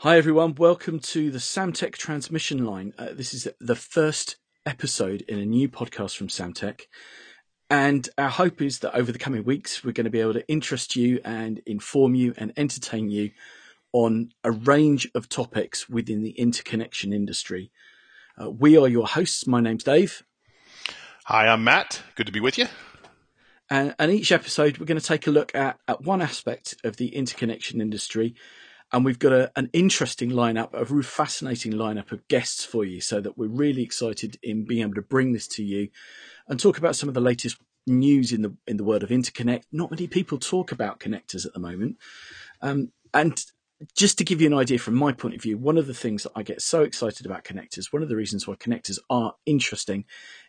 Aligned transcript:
Hi, 0.00 0.18
everyone. 0.18 0.54
Welcome 0.56 1.00
to 1.00 1.30
the 1.30 1.38
Samtec 1.38 1.92
transmission 1.92 2.66
line. 2.66 2.92
Uh, 2.98 3.14
this 3.14 3.32
is 3.32 3.48
the 3.60 3.74
first 3.74 4.36
episode 4.66 5.22
in 5.22 5.38
a 5.38 5.46
new 5.46 5.70
podcast 5.70 6.18
from 6.18 6.28
Samtec. 6.28 6.82
And 7.70 8.06
our 8.18 8.28
hope 8.28 8.60
is 8.60 8.80
that 8.80 8.94
over 8.94 9.10
the 9.10 9.18
coming 9.18 9.42
weeks, 9.42 9.82
we're 9.82 9.92
going 9.92 10.04
to 10.04 10.10
be 10.10 10.20
able 10.20 10.34
to 10.34 10.46
interest 10.48 10.96
you 10.96 11.20
and 11.24 11.62
inform 11.64 12.14
you 12.14 12.34
and 12.36 12.52
entertain 12.58 13.08
you 13.08 13.30
on 13.94 14.32
a 14.44 14.50
range 14.50 15.08
of 15.14 15.30
topics 15.30 15.88
within 15.88 16.20
the 16.22 16.32
interconnection 16.32 17.14
industry. 17.14 17.72
Uh, 18.38 18.50
we 18.50 18.76
are 18.76 18.88
your 18.88 19.06
hosts. 19.06 19.46
My 19.46 19.62
name's 19.62 19.84
Dave. 19.84 20.22
Hi, 21.24 21.48
I'm 21.48 21.64
Matt. 21.64 22.02
Good 22.16 22.26
to 22.26 22.32
be 22.32 22.40
with 22.40 22.58
you. 22.58 22.66
And, 23.70 23.94
and 23.98 24.12
each 24.12 24.30
episode, 24.30 24.76
we're 24.76 24.84
going 24.84 25.00
to 25.00 25.06
take 25.06 25.26
a 25.26 25.30
look 25.30 25.54
at, 25.54 25.80
at 25.88 26.02
one 26.02 26.20
aspect 26.20 26.74
of 26.84 26.98
the 26.98 27.16
interconnection 27.16 27.80
industry 27.80 28.34
and 28.92 29.04
we've 29.04 29.18
got 29.18 29.32
a, 29.32 29.50
an 29.56 29.68
interesting 29.72 30.30
lineup, 30.30 30.70
a 30.72 30.84
really 30.84 31.02
fascinating 31.02 31.72
lineup 31.72 32.12
of 32.12 32.26
guests 32.28 32.64
for 32.64 32.84
you, 32.84 33.00
so 33.00 33.20
that 33.20 33.36
we're 33.36 33.48
really 33.48 33.82
excited 33.82 34.38
in 34.42 34.64
being 34.64 34.82
able 34.82 34.94
to 34.94 35.02
bring 35.02 35.32
this 35.32 35.48
to 35.48 35.64
you 35.64 35.88
and 36.48 36.60
talk 36.60 36.78
about 36.78 36.96
some 36.96 37.08
of 37.08 37.14
the 37.14 37.20
latest 37.20 37.58
news 37.86 38.32
in 38.32 38.42
the 38.42 38.54
in 38.66 38.76
the 38.76 38.84
world 38.84 39.02
of 39.02 39.10
interconnect. 39.10 39.64
Not 39.72 39.90
many 39.90 40.06
people 40.06 40.38
talk 40.38 40.72
about 40.72 41.00
connectors 41.00 41.46
at 41.46 41.52
the 41.52 41.60
moment, 41.60 41.96
um, 42.62 42.92
and 43.12 43.44
just 43.94 44.16
to 44.18 44.24
give 44.24 44.40
you 44.40 44.46
an 44.46 44.54
idea 44.54 44.78
from 44.78 44.94
my 44.94 45.12
point 45.12 45.34
of 45.34 45.42
view, 45.42 45.58
one 45.58 45.76
of 45.76 45.86
the 45.86 45.94
things 45.94 46.22
that 46.22 46.32
I 46.34 46.42
get 46.42 46.62
so 46.62 46.82
excited 46.82 47.26
about 47.26 47.44
connectors, 47.44 47.92
one 47.92 48.02
of 48.02 48.08
the 48.08 48.16
reasons 48.16 48.46
why 48.46 48.54
connectors 48.54 48.98
are 49.10 49.34
interesting, 49.44 50.04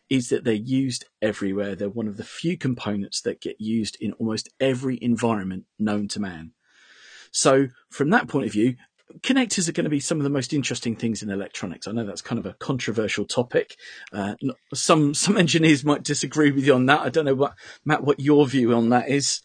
is 0.10 0.30
that 0.30 0.46
they're 0.46 0.54
used 0.54 1.06
everywhere. 1.22 1.76
They're 1.76 1.90
one 1.90 2.08
of 2.08 2.18
the 2.18 2.24
few 2.24 2.58
components 2.58 3.22
that 3.22 3.42
get 3.42 3.60
used 3.60 3.98
in 4.00 4.14
almost 4.14 4.50
every 4.60 4.98
environment 5.02 5.66
known 5.78 6.08
to 6.10 6.22
man. 6.22 6.54
So 7.32 7.68
from 7.90 8.10
that 8.12 8.28
point 8.28 8.46
of 8.46 8.52
view, 8.52 8.76
connectors 9.22 9.68
are 9.68 9.74
going 9.74 9.86
to 9.86 9.90
be 9.90 10.00
some 10.00 10.18
of 10.18 10.24
the 10.24 10.30
most 10.30 10.54
interesting 10.54 10.96
things 10.96 11.22
in 11.22 11.30
electronics. 11.30 11.88
I 11.88 11.92
know 11.92 12.06
that's 12.06 12.22
kind 12.22 12.40
of 12.40 12.46
a 12.46 12.54
controversial 12.54 13.26
topic. 13.26 13.78
Uh, 14.12 14.36
some 14.74 15.14
some 15.14 15.38
engineers 15.38 15.84
might 15.84 16.04
disagree 16.04 16.52
with 16.52 16.66
you 16.66 16.74
on 16.74 16.86
that. 16.88 17.02
I 17.02 17.10
don't 17.10 17.26
know 17.26 17.36
what 17.36 17.54
Matt, 17.86 18.04
what 18.04 18.20
your 18.20 18.46
view 18.48 18.74
on 18.74 18.90
that 18.90 19.10
is. 19.10 19.42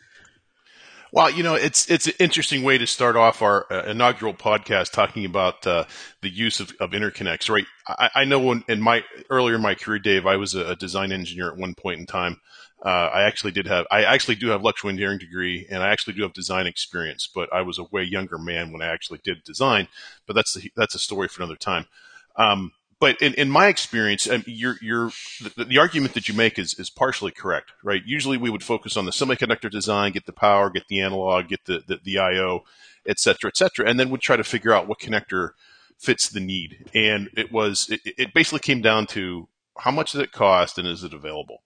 Well, 1.14 1.30
you 1.30 1.42
know, 1.42 1.54
it's 1.54 1.90
it's 1.90 2.06
an 2.06 2.14
interesting 2.18 2.62
way 2.62 2.78
to 2.78 2.86
start 2.86 3.16
off 3.16 3.42
our 3.42 3.70
uh, 3.70 3.84
inaugural 3.84 4.32
podcast 4.32 4.92
talking 4.92 5.26
about 5.26 5.66
uh, 5.66 5.84
the 6.22 6.30
use 6.30 6.58
of, 6.58 6.72
of 6.80 6.92
interconnects. 6.92 7.50
Right? 7.50 7.66
I, 7.86 8.10
I 8.14 8.24
know 8.24 8.38
when, 8.38 8.64
in 8.66 8.80
my 8.80 9.04
earlier 9.28 9.56
in 9.56 9.60
my 9.60 9.74
career, 9.74 9.98
Dave, 9.98 10.26
I 10.26 10.36
was 10.36 10.54
a, 10.54 10.70
a 10.70 10.76
design 10.76 11.12
engineer 11.12 11.50
at 11.50 11.58
one 11.58 11.74
point 11.74 12.00
in 12.00 12.06
time. 12.06 12.40
Uh, 12.84 13.10
I 13.14 13.22
actually 13.22 13.52
did 13.52 13.68
have, 13.68 13.86
I 13.92 14.02
actually 14.02 14.34
do 14.34 14.48
have 14.48 14.60
electrical 14.60 14.90
engineering 14.90 15.18
degree 15.18 15.66
and 15.70 15.82
I 15.82 15.90
actually 15.90 16.14
do 16.14 16.22
have 16.22 16.32
design 16.32 16.66
experience, 16.66 17.28
but 17.32 17.52
I 17.52 17.62
was 17.62 17.78
a 17.78 17.84
way 17.84 18.02
younger 18.02 18.38
man 18.38 18.72
when 18.72 18.82
I 18.82 18.86
actually 18.86 19.20
did 19.22 19.44
design, 19.44 19.86
but 20.26 20.34
that's, 20.34 20.54
the, 20.54 20.72
that's 20.74 20.96
a 20.96 20.98
story 20.98 21.28
for 21.28 21.42
another 21.42 21.56
time. 21.56 21.86
Um, 22.34 22.72
but 22.98 23.20
in, 23.20 23.34
in 23.34 23.50
my 23.50 23.68
experience, 23.68 24.28
um, 24.28 24.42
you're, 24.46 24.76
you're, 24.80 25.10
the, 25.56 25.64
the, 25.64 25.78
argument 25.78 26.14
that 26.14 26.28
you 26.28 26.34
make 26.34 26.58
is, 26.58 26.74
is 26.78 26.88
partially 26.88 27.32
correct, 27.32 27.72
right? 27.82 28.00
Usually 28.04 28.36
we 28.36 28.50
would 28.50 28.62
focus 28.62 28.96
on 28.96 29.06
the 29.06 29.10
semiconductor 29.10 29.70
design, 29.70 30.12
get 30.12 30.26
the 30.26 30.32
power, 30.32 30.70
get 30.70 30.86
the 30.88 31.00
analog, 31.00 31.48
get 31.48 31.64
the, 31.64 31.82
the, 31.86 31.98
the 32.02 32.18
IO, 32.18 32.62
et 33.06 33.18
cetera, 33.18 33.48
et 33.48 33.56
cetera. 33.56 33.88
And 33.88 33.98
then 33.98 34.10
we'd 34.10 34.20
try 34.20 34.36
to 34.36 34.44
figure 34.44 34.72
out 34.72 34.86
what 34.86 35.00
connector 35.00 35.50
fits 35.98 36.28
the 36.28 36.40
need. 36.40 36.90
And 36.94 37.28
it 37.36 37.52
was, 37.52 37.88
it, 37.90 38.00
it 38.04 38.34
basically 38.34 38.60
came 38.60 38.80
down 38.80 39.06
to 39.08 39.48
how 39.78 39.90
much 39.90 40.12
does 40.12 40.20
it 40.20 40.32
cost 40.32 40.78
and 40.78 40.86
is 40.86 41.02
it 41.02 41.12
available? 41.14 41.62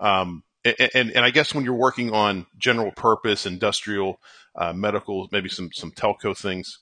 Um, 0.00 0.42
and, 0.64 1.10
and 1.10 1.24
I 1.24 1.30
guess 1.30 1.54
when 1.54 1.64
you're 1.64 1.74
working 1.74 2.12
on 2.12 2.46
general 2.56 2.90
purpose, 2.92 3.44
industrial, 3.44 4.20
uh, 4.56 4.72
medical, 4.72 5.28
maybe 5.30 5.48
some 5.48 5.70
some 5.72 5.90
telco 5.90 6.36
things, 6.36 6.78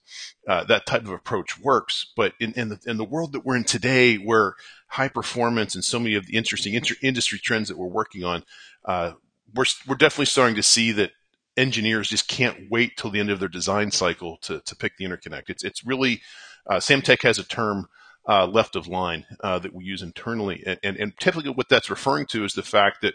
uh, 0.46 0.64
that 0.64 0.86
type 0.86 1.02
of 1.02 1.10
approach 1.10 1.58
works. 1.58 2.06
But 2.16 2.34
in, 2.38 2.52
in 2.52 2.68
the 2.68 2.78
in 2.86 2.96
the 2.96 3.04
world 3.04 3.32
that 3.32 3.44
we're 3.44 3.56
in 3.56 3.64
today, 3.64 4.16
where 4.16 4.54
high 4.88 5.08
performance 5.08 5.74
and 5.74 5.84
so 5.84 5.98
many 5.98 6.14
of 6.14 6.26
the 6.26 6.36
interesting 6.36 6.74
inter- 6.74 6.94
industry 7.02 7.38
trends 7.38 7.68
that 7.68 7.78
we're 7.78 7.86
working 7.86 8.24
on, 8.24 8.44
uh, 8.84 9.12
we're 9.54 9.64
we're 9.88 9.96
definitely 9.96 10.26
starting 10.26 10.56
to 10.56 10.62
see 10.62 10.92
that 10.92 11.12
engineers 11.56 12.08
just 12.08 12.28
can't 12.28 12.70
wait 12.70 12.96
till 12.96 13.10
the 13.10 13.20
end 13.20 13.30
of 13.30 13.40
their 13.40 13.48
design 13.48 13.90
cycle 13.90 14.36
to 14.42 14.60
to 14.60 14.76
pick 14.76 14.96
the 14.96 15.04
interconnect. 15.04 15.48
It's 15.48 15.64
it's 15.64 15.84
really 15.84 16.20
uh, 16.66 16.76
Samtec 16.76 17.22
has 17.22 17.38
a 17.38 17.44
term. 17.44 17.88
Uh, 18.24 18.46
left 18.46 18.76
of 18.76 18.86
line 18.86 19.26
uh, 19.42 19.58
that 19.58 19.74
we 19.74 19.84
use 19.84 20.00
internally, 20.00 20.62
and, 20.64 20.78
and, 20.84 20.96
and 20.96 21.18
typically 21.18 21.50
what 21.50 21.68
that's 21.68 21.90
referring 21.90 22.24
to 22.24 22.44
is 22.44 22.52
the 22.52 22.62
fact 22.62 23.02
that 23.02 23.14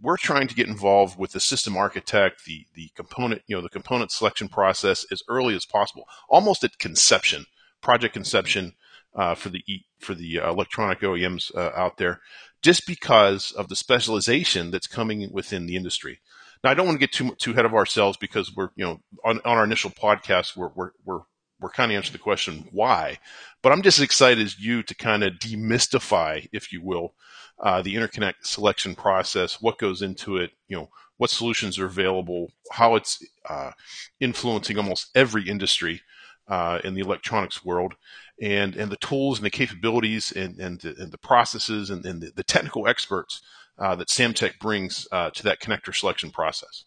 we're 0.00 0.16
trying 0.16 0.48
to 0.48 0.54
get 0.54 0.68
involved 0.68 1.18
with 1.18 1.32
the 1.32 1.40
system 1.40 1.76
architect, 1.76 2.44
the 2.44 2.66
the 2.74 2.90
component, 2.94 3.42
you 3.46 3.56
know, 3.56 3.62
the 3.62 3.68
component 3.68 4.12
selection 4.12 4.48
process 4.48 5.04
as 5.10 5.22
early 5.28 5.54
as 5.54 5.64
possible, 5.64 6.04
almost 6.28 6.64
at 6.64 6.78
conception, 6.78 7.46
project 7.80 8.14
conception 8.14 8.74
uh, 9.14 9.34
for 9.34 9.48
the 9.48 9.62
for 9.98 10.14
the 10.14 10.40
uh, 10.40 10.50
electronic 10.50 11.00
OEMs 11.00 11.54
uh, 11.54 11.72
out 11.74 11.96
there, 11.96 12.20
just 12.62 12.86
because 12.86 13.52
of 13.52 13.68
the 13.68 13.76
specialization 13.76 14.70
that's 14.70 14.86
coming 14.86 15.28
within 15.32 15.66
the 15.66 15.76
industry. 15.76 16.20
Now, 16.62 16.70
I 16.70 16.74
don't 16.74 16.86
want 16.86 16.96
to 16.96 17.06
get 17.06 17.12
too 17.12 17.34
too 17.36 17.52
ahead 17.52 17.64
of 17.64 17.74
ourselves 17.74 18.16
because 18.16 18.54
we're 18.54 18.70
you 18.76 18.84
know 18.84 19.00
on, 19.24 19.40
on 19.44 19.58
our 19.58 19.64
initial 19.64 19.90
podcast 19.90 20.56
we're 20.56 20.70
we're 20.74 20.90
we're 21.04 21.20
we're 21.60 21.70
kind 21.70 21.90
of 21.90 21.96
answering 21.96 22.12
the 22.12 22.18
question 22.18 22.68
why, 22.70 23.18
but 23.62 23.72
I'm 23.72 23.82
just 23.82 23.98
as 23.98 24.04
excited 24.04 24.44
as 24.44 24.60
you 24.60 24.84
to 24.84 24.94
kind 24.94 25.24
of 25.24 25.34
demystify, 25.34 26.48
if 26.52 26.72
you 26.72 26.80
will, 26.80 27.14
uh, 27.60 27.82
the 27.82 27.94
interconnect 27.94 28.34
selection 28.42 28.94
process, 28.94 29.60
what 29.60 29.78
goes 29.78 30.02
into 30.02 30.36
it, 30.36 30.52
you 30.68 30.76
know, 30.76 30.88
what 31.16 31.30
solutions 31.30 31.78
are 31.78 31.86
available, 31.86 32.52
how 32.70 32.94
it's 32.94 33.24
uh, 33.48 33.72
influencing 34.20 34.78
almost 34.78 35.10
every 35.14 35.48
industry 35.48 36.00
uh, 36.46 36.78
in 36.84 36.94
the 36.94 37.00
electronics 37.00 37.64
world, 37.64 37.94
and 38.40 38.76
and 38.76 38.90
the 38.90 38.96
tools 38.96 39.38
and 39.38 39.46
the 39.46 39.50
capabilities 39.50 40.32
and 40.32 40.58
and 40.58 40.80
the, 40.80 40.94
and 40.98 41.12
the 41.12 41.18
processes 41.18 41.90
and, 41.90 42.06
and 42.06 42.22
the, 42.22 42.30
the, 42.34 42.44
technical 42.44 42.88
experts 42.88 43.42
uh, 43.78 43.94
that 43.96 44.08
Samtec 44.08 44.58
brings 44.58 45.06
uh, 45.12 45.30
to 45.30 45.42
that 45.42 45.60
connector 45.60 45.94
selection 45.94 46.30
process. 46.30 46.84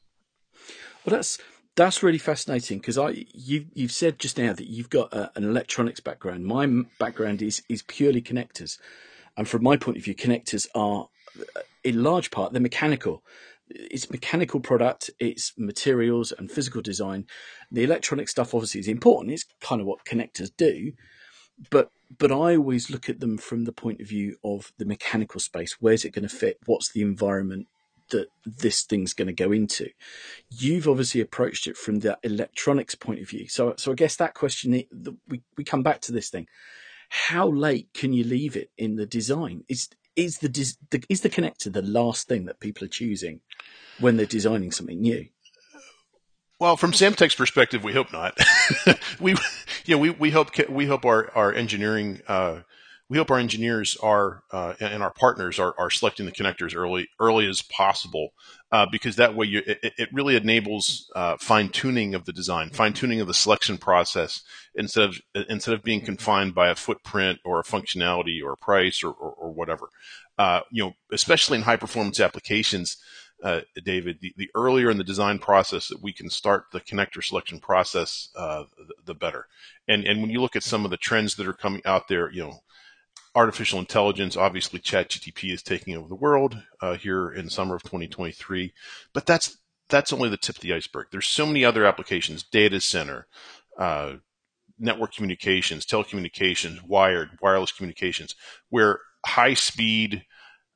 Well, 1.05 1.15
that's 1.15 1.37
that's 1.75 2.01
really 2.01 2.17
fascinating 2.17 2.79
because 2.79 2.97
I 2.97 3.25
you 3.33 3.65
you've 3.73 3.91
said 3.91 4.17
just 4.17 4.37
now 4.37 4.53
that 4.53 4.69
you've 4.69 4.89
got 4.89 5.13
a, 5.13 5.31
an 5.35 5.43
electronics 5.43 5.99
background. 5.99 6.45
My 6.45 6.67
background 6.99 7.41
is 7.41 7.61
is 7.69 7.81
purely 7.83 8.21
connectors. 8.21 8.77
And 9.37 9.47
from 9.47 9.63
my 9.63 9.77
point 9.77 9.97
of 9.97 10.03
view, 10.03 10.15
connectors 10.15 10.67
are, 10.75 11.07
uh, 11.39 11.61
in 11.83 12.03
large 12.03 12.31
part, 12.31 12.53
they're 12.53 12.61
mechanical. 12.61 13.23
It's 13.69 14.11
mechanical 14.11 14.59
product, 14.59 15.09
it's 15.19 15.53
materials 15.57 16.33
and 16.37 16.51
physical 16.51 16.81
design. 16.81 17.25
The 17.71 17.83
electronic 17.83 18.27
stuff 18.27 18.53
obviously 18.53 18.81
is 18.81 18.87
important. 18.87 19.33
It's 19.33 19.45
kind 19.61 19.79
of 19.79 19.87
what 19.87 20.03
connectors 20.05 20.51
do, 20.57 20.91
but 21.69 21.89
but 22.17 22.31
I 22.31 22.57
always 22.57 22.89
look 22.89 23.07
at 23.07 23.21
them 23.21 23.37
from 23.37 23.63
the 23.63 23.71
point 23.71 24.01
of 24.01 24.07
view 24.07 24.35
of 24.43 24.73
the 24.77 24.83
mechanical 24.83 25.39
space. 25.39 25.77
Where's 25.79 26.03
it 26.03 26.11
going 26.11 26.27
to 26.27 26.35
fit? 26.35 26.57
What's 26.65 26.91
the 26.91 27.01
environment 27.01 27.67
that 28.09 28.27
this 28.45 28.83
thing's 28.83 29.13
going 29.13 29.27
to 29.27 29.33
go 29.33 29.53
into? 29.53 29.89
You've 30.49 30.89
obviously 30.89 31.21
approached 31.21 31.67
it 31.67 31.77
from 31.77 31.99
the 31.99 32.17
electronics 32.23 32.95
point 32.95 33.21
of 33.21 33.29
view. 33.29 33.47
So 33.47 33.75
so 33.77 33.93
I 33.93 33.95
guess 33.95 34.17
that 34.17 34.33
question 34.33 34.83
we 35.29 35.41
we 35.55 35.63
come 35.63 35.83
back 35.83 36.01
to 36.01 36.11
this 36.11 36.29
thing 36.29 36.47
how 37.11 37.49
late 37.49 37.89
can 37.93 38.13
you 38.13 38.23
leave 38.23 38.55
it 38.55 38.71
in 38.77 38.95
the 38.95 39.05
design? 39.05 39.65
Is 39.67 39.89
is 40.15 40.37
the, 40.37 40.47
the 40.91 41.03
is 41.09 41.21
the 41.21 41.29
connector 41.29 41.71
the 41.71 41.81
last 41.81 42.29
thing 42.29 42.45
that 42.45 42.61
people 42.61 42.85
are 42.85 42.89
choosing 42.89 43.41
when 43.99 44.15
they're 44.15 44.25
designing 44.25 44.71
something 44.71 45.01
new? 45.01 45.27
Well, 46.57 46.77
from 46.77 46.93
Samtec's 46.93 47.35
perspective, 47.35 47.83
we 47.83 47.91
hope 47.91 48.13
not. 48.13 48.37
we, 49.19 49.31
you 49.85 49.95
know, 49.95 49.97
we, 49.97 50.11
we 50.11 50.31
hope 50.31 50.51
we 50.69 50.85
hope 50.85 51.05
our 51.05 51.29
our 51.35 51.53
engineering 51.53 52.21
uh, 52.29 52.61
we 53.11 53.17
hope 53.17 53.29
our 53.29 53.39
engineers 53.39 53.97
are 54.01 54.41
uh, 54.51 54.73
and 54.79 55.03
our 55.03 55.11
partners 55.11 55.59
are, 55.59 55.75
are 55.77 55.89
selecting 55.89 56.25
the 56.25 56.31
connectors 56.31 56.73
early 56.73 57.09
early 57.19 57.45
as 57.45 57.61
possible 57.61 58.29
uh, 58.71 58.85
because 58.89 59.17
that 59.17 59.35
way 59.35 59.45
you, 59.45 59.61
it, 59.67 59.93
it, 59.97 60.09
really 60.13 60.37
enables 60.37 61.11
uh, 61.13 61.35
fine 61.37 61.67
tuning 61.67 62.15
of 62.15 62.23
the 62.23 62.31
design, 62.31 62.69
fine 62.69 62.93
tuning 62.93 63.19
of 63.19 63.27
the 63.27 63.33
selection 63.33 63.77
process 63.77 64.43
instead 64.75 65.09
of 65.09 65.19
instead 65.49 65.73
of 65.73 65.83
being 65.83 65.99
confined 65.99 66.55
by 66.55 66.69
a 66.69 66.75
footprint 66.75 67.37
or 67.43 67.59
a 67.59 67.65
functionality 67.65 68.41
or 68.41 68.53
a 68.53 68.57
price 68.57 69.03
or, 69.03 69.11
or, 69.11 69.31
or 69.31 69.51
whatever. 69.51 69.89
Uh, 70.37 70.61
you 70.71 70.81
know, 70.81 70.93
especially 71.11 71.57
in 71.57 71.63
high 71.63 71.75
performance 71.75 72.21
applications, 72.21 72.95
uh, 73.43 73.59
David, 73.83 74.19
the, 74.21 74.33
the, 74.37 74.49
earlier 74.55 74.89
in 74.89 74.97
the 74.97 75.03
design 75.03 75.37
process 75.37 75.89
that 75.89 76.01
we 76.01 76.13
can 76.13 76.29
start 76.29 76.65
the 76.71 76.79
connector 76.79 77.21
selection 77.21 77.59
process, 77.59 78.29
uh, 78.37 78.63
the, 78.77 78.93
the 79.07 79.13
better. 79.13 79.47
And 79.89 80.05
and 80.05 80.21
when 80.21 80.29
you 80.29 80.39
look 80.39 80.55
at 80.55 80.63
some 80.63 80.85
of 80.85 80.91
the 80.91 80.97
trends 80.97 81.35
that 81.35 81.47
are 81.47 81.53
coming 81.53 81.81
out 81.83 82.07
there, 82.07 82.31
you 82.31 82.43
know 82.43 82.61
artificial 83.35 83.79
intelligence, 83.79 84.35
obviously 84.35 84.79
ChatGPT 84.79 85.53
is 85.53 85.63
taking 85.63 85.95
over 85.95 86.07
the 86.07 86.15
world 86.15 86.61
uh, 86.81 86.95
here 86.95 87.31
in 87.31 87.49
summer 87.49 87.75
of 87.75 87.83
2023, 87.83 88.73
but 89.13 89.25
that's 89.25 89.57
that's 89.89 90.13
only 90.13 90.29
the 90.29 90.37
tip 90.37 90.55
of 90.55 90.61
the 90.61 90.73
iceberg. 90.73 91.07
There's 91.11 91.27
so 91.27 91.45
many 91.45 91.65
other 91.65 91.85
applications: 91.85 92.43
data 92.43 92.81
center, 92.81 93.27
uh, 93.77 94.13
network 94.79 95.13
communications, 95.13 95.85
telecommunications, 95.85 96.81
wired, 96.83 97.29
wireless 97.41 97.71
communications, 97.71 98.35
where 98.69 98.99
high 99.25 99.53
speed, 99.53 100.25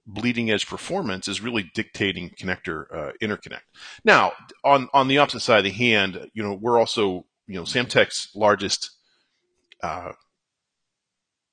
bleeding 0.06 0.52
edge 0.52 0.68
performance 0.68 1.28
is 1.28 1.42
really 1.42 1.72
dictating 1.74 2.30
connector 2.30 2.86
uh, 2.94 3.12
interconnect. 3.22 3.63
Now, 4.04 4.34
on 4.63 4.90
on 4.94 5.07
the 5.07 5.18
opposite 5.18 5.42
side 5.42 5.60
of 5.60 5.63
the 5.66 5.72
hand, 5.72 6.30
you 6.34 6.44
know, 6.44 6.54
we're 6.54 6.80
also 6.80 7.25
you 7.48 7.56
know 7.56 7.63
Samtec's 7.63 8.30
largest 8.36 8.92
uh, 9.81 10.12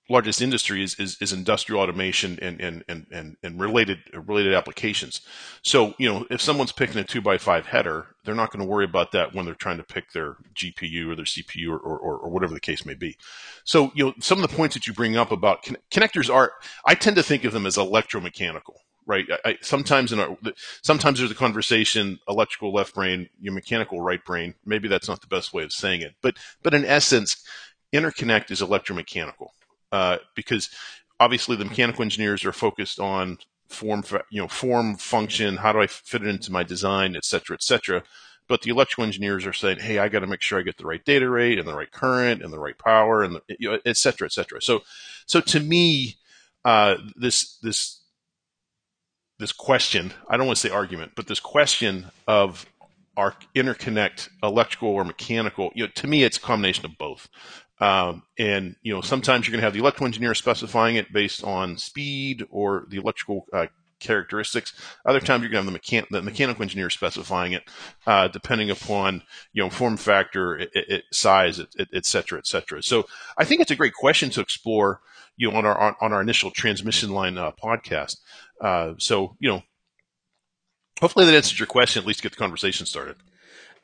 largest 0.08 0.42
industry 0.42 0.82
is, 0.82 0.94
is, 0.98 1.16
is, 1.20 1.32
industrial 1.32 1.80
automation 1.80 2.38
and, 2.42 2.60
and, 2.60 2.84
and, 2.88 3.06
and, 3.10 3.36
and 3.42 3.60
related 3.60 3.98
related 4.12 4.52
applications. 4.52 5.20
So, 5.62 5.94
you 5.98 6.08
know, 6.08 6.26
if 6.30 6.40
someone's 6.40 6.72
picking 6.72 6.98
a 6.98 7.04
two 7.04 7.20
by 7.20 7.38
five 7.38 7.66
header, 7.66 8.06
they're 8.24 8.34
not 8.34 8.50
going 8.50 8.64
to 8.64 8.68
worry 8.68 8.84
about 8.84 9.12
that 9.12 9.34
when 9.34 9.44
they're 9.44 9.54
trying 9.54 9.78
to 9.78 9.84
pick 9.84 10.12
their 10.12 10.36
GPU 10.54 11.10
or 11.10 11.16
their 11.16 11.24
CPU 11.24 11.70
or, 11.70 11.78
or, 11.78 12.18
or, 12.18 12.30
whatever 12.30 12.52
the 12.52 12.60
case 12.60 12.84
may 12.84 12.94
be. 12.94 13.16
So, 13.64 13.92
you 13.94 14.04
know, 14.04 14.14
some 14.20 14.42
of 14.42 14.48
the 14.48 14.56
points 14.56 14.74
that 14.74 14.86
you 14.86 14.92
bring 14.92 15.16
up 15.16 15.30
about 15.30 15.62
con- 15.62 15.76
connectors 15.90 16.32
are, 16.32 16.52
I 16.84 16.94
tend 16.94 17.16
to 17.16 17.22
think 17.22 17.44
of 17.44 17.52
them 17.52 17.66
as 17.66 17.76
electromechanical. 17.76 18.76
Right. 19.04 19.26
I, 19.44 19.58
sometimes 19.62 20.12
in 20.12 20.20
a, 20.20 20.36
sometimes 20.82 21.18
there's 21.18 21.32
a 21.32 21.34
conversation, 21.34 22.20
electrical 22.28 22.72
left 22.72 22.94
brain, 22.94 23.28
your 23.40 23.52
mechanical 23.52 24.00
right 24.00 24.24
brain. 24.24 24.54
Maybe 24.64 24.86
that's 24.86 25.08
not 25.08 25.20
the 25.20 25.26
best 25.26 25.52
way 25.52 25.64
of 25.64 25.72
saying 25.72 26.02
it, 26.02 26.14
but 26.22 26.36
but 26.62 26.72
in 26.72 26.84
essence, 26.84 27.44
interconnect 27.92 28.52
is 28.52 28.60
electromechanical 28.60 29.48
uh, 29.92 30.18
because 30.34 30.70
obviously 31.20 31.56
the 31.56 31.64
mechanical 31.64 32.02
engineers 32.02 32.44
are 32.44 32.52
focused 32.52 32.98
on 32.98 33.38
form, 33.68 34.02
you 34.30 34.40
know, 34.40 34.48
form, 34.48 34.96
function. 34.96 35.56
How 35.56 35.72
do 35.72 35.80
I 35.80 35.86
fit 35.86 36.22
it 36.22 36.28
into 36.28 36.52
my 36.52 36.62
design, 36.62 37.16
et 37.16 37.24
cetera, 37.24 37.54
et 37.54 37.62
cetera. 37.62 38.02
But 38.48 38.62
the 38.62 38.70
electrical 38.70 39.04
engineers 39.04 39.46
are 39.46 39.52
saying, 39.52 39.78
"Hey, 39.78 39.98
I 39.98 40.08
got 40.08 40.20
to 40.20 40.26
make 40.26 40.42
sure 40.42 40.58
I 40.58 40.62
get 40.62 40.76
the 40.76 40.84
right 40.86 41.04
data 41.04 41.30
rate 41.30 41.58
and 41.58 41.66
the 41.66 41.76
right 41.76 41.90
current 41.90 42.42
and 42.42 42.52
the 42.52 42.58
right 42.58 42.76
power 42.76 43.22
and 43.22 43.36
the, 43.36 43.42
you 43.58 43.70
know, 43.70 43.78
et 43.86 43.96
cetera, 43.96 44.26
et 44.26 44.32
cetera." 44.32 44.60
So, 44.60 44.82
so 45.26 45.40
to 45.40 45.60
me, 45.60 46.16
uh, 46.64 46.96
this 47.16 47.56
this 47.58 48.02
this 49.38 49.52
question, 49.52 50.12
I 50.28 50.36
don't 50.36 50.46
want 50.46 50.58
to 50.58 50.68
say 50.68 50.74
argument, 50.74 51.12
but 51.14 51.28
this 51.28 51.40
question 51.40 52.06
of 52.26 52.66
our 53.16 53.34
interconnect 53.54 54.28
electrical 54.42 54.88
or 54.88 55.04
mechanical, 55.04 55.70
you 55.74 55.84
know, 55.84 55.90
to 55.94 56.06
me, 56.06 56.24
it's 56.24 56.36
a 56.36 56.40
combination 56.40 56.84
of 56.84 56.98
both. 56.98 57.28
Um, 57.82 58.22
and 58.38 58.76
you 58.82 58.94
know, 58.94 59.00
sometimes 59.00 59.46
you're 59.46 59.52
going 59.52 59.60
to 59.60 59.66
have 59.66 59.72
the 59.72 59.80
electrical 59.80 60.06
engineer 60.06 60.34
specifying 60.34 60.94
it 60.94 61.12
based 61.12 61.42
on 61.42 61.76
speed 61.76 62.46
or 62.48 62.86
the 62.88 62.98
electrical 62.98 63.46
uh, 63.52 63.66
characteristics. 63.98 64.72
Other 65.04 65.18
times 65.18 65.42
you're 65.42 65.50
going 65.50 65.66
to 65.66 65.72
have 65.72 65.80
the, 65.80 65.80
mechan- 65.80 66.08
the 66.08 66.22
mechanical 66.22 66.62
engineer 66.62 66.90
specifying 66.90 67.54
it, 67.54 67.64
uh, 68.06 68.28
depending 68.28 68.70
upon 68.70 69.22
you 69.52 69.64
know 69.64 69.68
form 69.68 69.96
factor, 69.96 70.58
it, 70.58 70.70
it, 70.74 71.04
size, 71.12 71.58
et, 71.58 71.68
etc. 71.76 72.04
cetera, 72.04 72.38
et 72.38 72.46
cetera. 72.46 72.82
So 72.84 73.04
I 73.36 73.44
think 73.44 73.60
it's 73.60 73.72
a 73.72 73.76
great 73.76 73.94
question 73.94 74.30
to 74.30 74.40
explore. 74.40 75.00
You 75.36 75.50
know, 75.50 75.56
on 75.56 75.66
our 75.66 75.96
on 76.00 76.12
our 76.12 76.20
initial 76.20 76.52
transmission 76.52 77.10
line 77.10 77.36
uh, 77.36 77.50
podcast. 77.52 78.18
Uh, 78.60 78.92
so 78.98 79.34
you 79.40 79.48
know, 79.48 79.62
hopefully 81.00 81.24
that 81.24 81.34
answers 81.34 81.58
your 81.58 81.66
question. 81.66 82.00
At 82.00 82.06
least 82.06 82.22
get 82.22 82.30
the 82.30 82.36
conversation 82.36 82.86
started. 82.86 83.16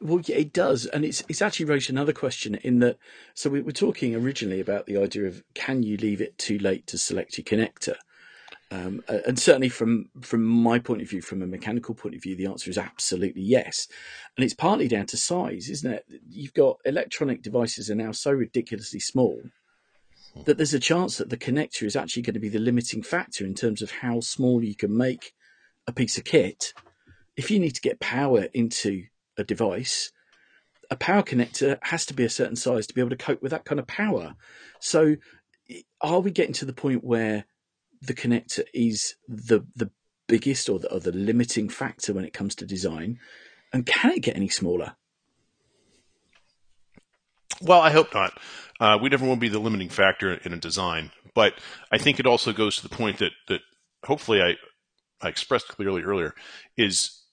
Well, 0.00 0.20
yeah, 0.24 0.36
it 0.36 0.52
does, 0.52 0.86
and 0.86 1.04
it's 1.04 1.24
it's 1.28 1.42
actually 1.42 1.66
raised 1.66 1.90
another 1.90 2.12
question 2.12 2.54
in 2.56 2.78
that. 2.80 2.98
So 3.34 3.50
we 3.50 3.60
were 3.60 3.72
talking 3.72 4.14
originally 4.14 4.60
about 4.60 4.86
the 4.86 4.96
idea 4.96 5.24
of 5.24 5.42
can 5.54 5.82
you 5.82 5.96
leave 5.96 6.20
it 6.20 6.38
too 6.38 6.58
late 6.58 6.86
to 6.88 6.98
select 6.98 7.36
your 7.36 7.44
connector, 7.44 7.96
um, 8.70 9.02
and 9.08 9.38
certainly 9.38 9.68
from 9.68 10.10
from 10.20 10.44
my 10.44 10.78
point 10.78 11.02
of 11.02 11.10
view, 11.10 11.20
from 11.20 11.42
a 11.42 11.46
mechanical 11.46 11.96
point 11.96 12.14
of 12.14 12.22
view, 12.22 12.36
the 12.36 12.46
answer 12.46 12.70
is 12.70 12.78
absolutely 12.78 13.42
yes, 13.42 13.88
and 14.36 14.44
it's 14.44 14.54
partly 14.54 14.86
down 14.86 15.06
to 15.06 15.16
size, 15.16 15.68
isn't 15.68 15.92
it? 15.92 16.06
You've 16.28 16.54
got 16.54 16.78
electronic 16.84 17.42
devices 17.42 17.90
are 17.90 17.96
now 17.96 18.12
so 18.12 18.30
ridiculously 18.30 19.00
small 19.00 19.42
that 20.44 20.56
there's 20.56 20.74
a 20.74 20.80
chance 20.80 21.16
that 21.16 21.30
the 21.30 21.36
connector 21.36 21.84
is 21.84 21.96
actually 21.96 22.22
going 22.22 22.34
to 22.34 22.40
be 22.40 22.48
the 22.48 22.58
limiting 22.58 23.02
factor 23.02 23.44
in 23.44 23.54
terms 23.54 23.82
of 23.82 23.90
how 23.90 24.20
small 24.20 24.62
you 24.62 24.74
can 24.74 24.96
make 24.96 25.32
a 25.86 25.92
piece 25.92 26.18
of 26.18 26.24
kit. 26.24 26.72
If 27.36 27.50
you 27.50 27.58
need 27.58 27.74
to 27.74 27.80
get 27.80 27.98
power 27.98 28.46
into 28.54 29.06
a 29.38 29.44
device, 29.44 30.12
a 30.90 30.96
power 30.96 31.22
connector 31.22 31.78
has 31.82 32.04
to 32.06 32.14
be 32.14 32.24
a 32.24 32.30
certain 32.30 32.56
size 32.56 32.86
to 32.86 32.94
be 32.94 33.00
able 33.00 33.10
to 33.10 33.16
cope 33.16 33.42
with 33.42 33.52
that 33.52 33.64
kind 33.64 33.78
of 33.78 33.86
power. 33.86 34.34
So, 34.80 35.16
are 36.00 36.20
we 36.20 36.30
getting 36.30 36.54
to 36.54 36.64
the 36.64 36.72
point 36.72 37.04
where 37.04 37.44
the 38.00 38.14
connector 38.14 38.64
is 38.74 39.14
the 39.28 39.60
the 39.76 39.90
biggest 40.26 40.68
or 40.68 40.78
the, 40.78 40.92
or 40.92 41.00
the 41.00 41.12
limiting 41.12 41.68
factor 41.68 42.12
when 42.12 42.24
it 42.24 42.32
comes 42.32 42.54
to 42.56 42.66
design? 42.66 43.18
And 43.72 43.84
can 43.84 44.12
it 44.12 44.22
get 44.22 44.36
any 44.36 44.48
smaller? 44.48 44.96
Well, 47.60 47.80
I 47.80 47.90
hope 47.90 48.14
not. 48.14 48.38
Uh, 48.80 48.98
we 49.00 49.08
never 49.08 49.26
will 49.26 49.36
be 49.36 49.48
the 49.48 49.58
limiting 49.58 49.88
factor 49.88 50.32
in 50.32 50.52
a 50.52 50.58
design, 50.58 51.10
but 51.34 51.54
I 51.90 51.98
think 51.98 52.18
it 52.18 52.26
also 52.26 52.52
goes 52.52 52.76
to 52.76 52.88
the 52.88 52.94
point 52.94 53.18
that 53.18 53.32
that 53.48 53.60
hopefully 54.04 54.40
I 54.40 54.54
I 55.20 55.28
expressed 55.28 55.68
clearly 55.68 56.02
earlier 56.02 56.34
is 56.76 57.24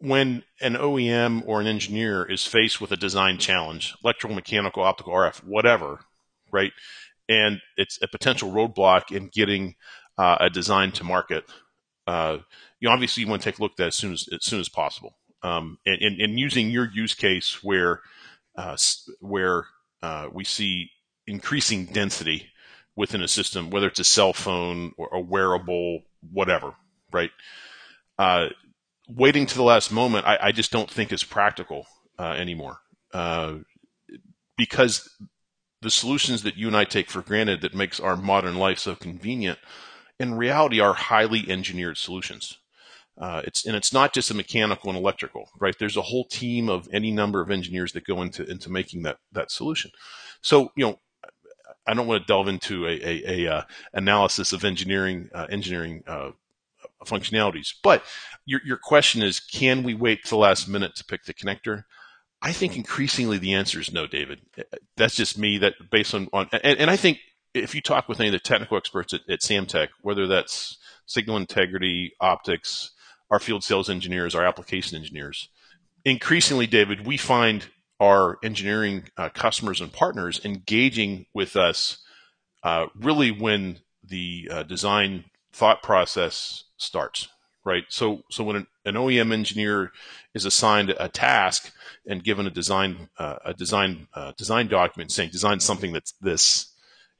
when 0.00 0.42
an 0.60 0.74
OEM 0.74 1.42
or 1.46 1.60
an 1.60 1.66
engineer 1.66 2.24
is 2.24 2.46
faced 2.46 2.80
with 2.80 2.90
a 2.90 2.96
design 2.96 3.38
challenge, 3.38 3.94
electrical, 4.02 4.34
mechanical, 4.34 4.82
optical, 4.82 5.12
RF, 5.12 5.44
whatever, 5.44 6.00
right? 6.50 6.72
And 7.28 7.60
it's 7.76 7.98
a 8.02 8.08
potential 8.08 8.50
roadblock 8.50 9.14
in 9.14 9.28
getting 9.32 9.76
uh, 10.16 10.38
a 10.40 10.50
design 10.50 10.92
to 10.92 11.04
market. 11.04 11.44
Uh, 12.06 12.38
you 12.80 12.88
obviously 12.88 13.24
want 13.26 13.42
to 13.42 13.50
take 13.50 13.58
a 13.58 13.62
look 13.62 13.72
at 13.72 13.76
that 13.76 13.86
as 13.88 13.94
soon 13.94 14.12
as, 14.12 14.26
as 14.32 14.44
soon 14.44 14.58
as 14.58 14.68
possible. 14.68 15.16
Um, 15.42 15.78
and, 15.86 16.00
and, 16.00 16.20
and, 16.20 16.38
using 16.38 16.70
your 16.70 16.90
use 16.92 17.14
case 17.14 17.62
where, 17.64 18.00
uh, 18.56 18.76
where 19.20 19.64
uh, 20.02 20.28
we 20.30 20.44
see 20.44 20.90
increasing 21.26 21.86
density 21.86 22.50
within 22.94 23.22
a 23.22 23.28
system, 23.28 23.70
whether 23.70 23.86
it's 23.86 24.00
a 24.00 24.04
cell 24.04 24.34
phone 24.34 24.92
or 24.98 25.08
a 25.12 25.20
wearable, 25.20 26.02
whatever, 26.30 26.74
right? 27.10 27.30
Waiting 29.14 29.46
to 29.46 29.56
the 29.56 29.62
last 29.62 29.90
moment, 29.90 30.26
I, 30.26 30.38
I 30.40 30.52
just 30.52 30.70
don't 30.70 30.90
think 30.90 31.12
is 31.12 31.24
practical 31.24 31.86
uh, 32.18 32.32
anymore. 32.32 32.78
Uh, 33.12 33.58
because 34.56 35.08
the 35.82 35.90
solutions 35.90 36.42
that 36.42 36.56
you 36.56 36.66
and 36.66 36.76
I 36.76 36.84
take 36.84 37.10
for 37.10 37.22
granted 37.22 37.62
that 37.62 37.74
makes 37.74 37.98
our 37.98 38.16
modern 38.16 38.56
life 38.56 38.78
so 38.78 38.94
convenient, 38.94 39.58
in 40.18 40.34
reality, 40.34 40.80
are 40.80 40.92
highly 40.92 41.50
engineered 41.50 41.96
solutions. 41.96 42.58
Uh, 43.18 43.42
it's 43.44 43.66
and 43.66 43.76
it's 43.76 43.92
not 43.92 44.12
just 44.12 44.30
a 44.30 44.34
mechanical 44.34 44.90
and 44.90 44.98
electrical, 44.98 45.50
right? 45.58 45.74
There's 45.78 45.96
a 45.96 46.02
whole 46.02 46.24
team 46.24 46.68
of 46.68 46.88
any 46.92 47.10
number 47.10 47.40
of 47.40 47.50
engineers 47.50 47.92
that 47.92 48.06
go 48.06 48.22
into 48.22 48.44
into 48.50 48.70
making 48.70 49.02
that 49.02 49.18
that 49.32 49.50
solution. 49.50 49.90
So 50.40 50.72
you 50.76 50.86
know, 50.86 51.00
I 51.86 51.94
don't 51.94 52.06
want 52.06 52.22
to 52.22 52.26
delve 52.26 52.48
into 52.48 52.86
a, 52.86 52.92
a, 52.92 53.46
a 53.46 53.52
uh, 53.52 53.62
analysis 53.92 54.52
of 54.52 54.64
engineering 54.64 55.28
uh, 55.34 55.46
engineering 55.50 56.02
uh, 56.06 56.30
functionalities. 57.06 57.74
But 57.82 58.04
your, 58.44 58.60
your 58.64 58.76
question 58.76 59.22
is, 59.22 59.40
can 59.40 59.82
we 59.82 59.94
wait 59.94 60.24
to 60.24 60.30
the 60.30 60.36
last 60.36 60.68
minute 60.68 60.94
to 60.96 61.04
pick 61.04 61.24
the 61.24 61.34
connector? 61.34 61.84
I 62.42 62.52
think 62.52 62.76
increasingly 62.76 63.38
the 63.38 63.54
answer 63.54 63.80
is 63.80 63.92
no, 63.92 64.06
David. 64.06 64.40
That's 64.96 65.14
just 65.14 65.38
me. 65.38 65.58
That 65.58 65.74
based 65.90 66.14
on, 66.14 66.28
on 66.32 66.48
and, 66.52 66.78
and 66.78 66.90
I 66.90 66.96
think 66.96 67.18
if 67.52 67.74
you 67.74 67.80
talk 67.80 68.08
with 68.08 68.20
any 68.20 68.28
of 68.28 68.32
the 68.32 68.38
technical 68.38 68.76
experts 68.76 69.12
at, 69.12 69.20
at 69.28 69.40
Samtec, 69.40 69.88
whether 70.02 70.26
that's 70.26 70.78
signal 71.06 71.36
integrity, 71.36 72.12
optics, 72.20 72.92
our 73.30 73.38
field 73.38 73.62
sales 73.62 73.90
engineers, 73.90 74.34
our 74.34 74.44
application 74.44 74.96
engineers, 74.96 75.48
increasingly, 76.04 76.66
David, 76.66 77.06
we 77.06 77.16
find 77.16 77.66
our 78.00 78.38
engineering 78.42 79.04
uh, 79.18 79.28
customers 79.28 79.80
and 79.80 79.92
partners 79.92 80.40
engaging 80.44 81.26
with 81.34 81.56
us 81.56 81.98
uh, 82.62 82.86
really 82.94 83.30
when 83.30 83.78
the 84.02 84.48
uh, 84.50 84.62
design 84.62 85.24
thought 85.52 85.82
process 85.82 86.64
starts, 86.80 87.28
right? 87.64 87.84
So, 87.88 88.22
so 88.30 88.44
when 88.44 88.56
an, 88.56 88.66
an 88.84 88.94
OEM 88.94 89.32
engineer 89.32 89.92
is 90.34 90.44
assigned 90.44 90.94
a 90.98 91.08
task 91.08 91.72
and 92.06 92.24
given 92.24 92.46
a 92.46 92.50
design, 92.50 93.08
uh, 93.18 93.36
a 93.44 93.54
design, 93.54 94.08
uh, 94.14 94.32
design 94.36 94.68
document 94.68 95.12
saying 95.12 95.30
design 95.30 95.60
something 95.60 95.92
that's 95.92 96.12
this, 96.20 96.66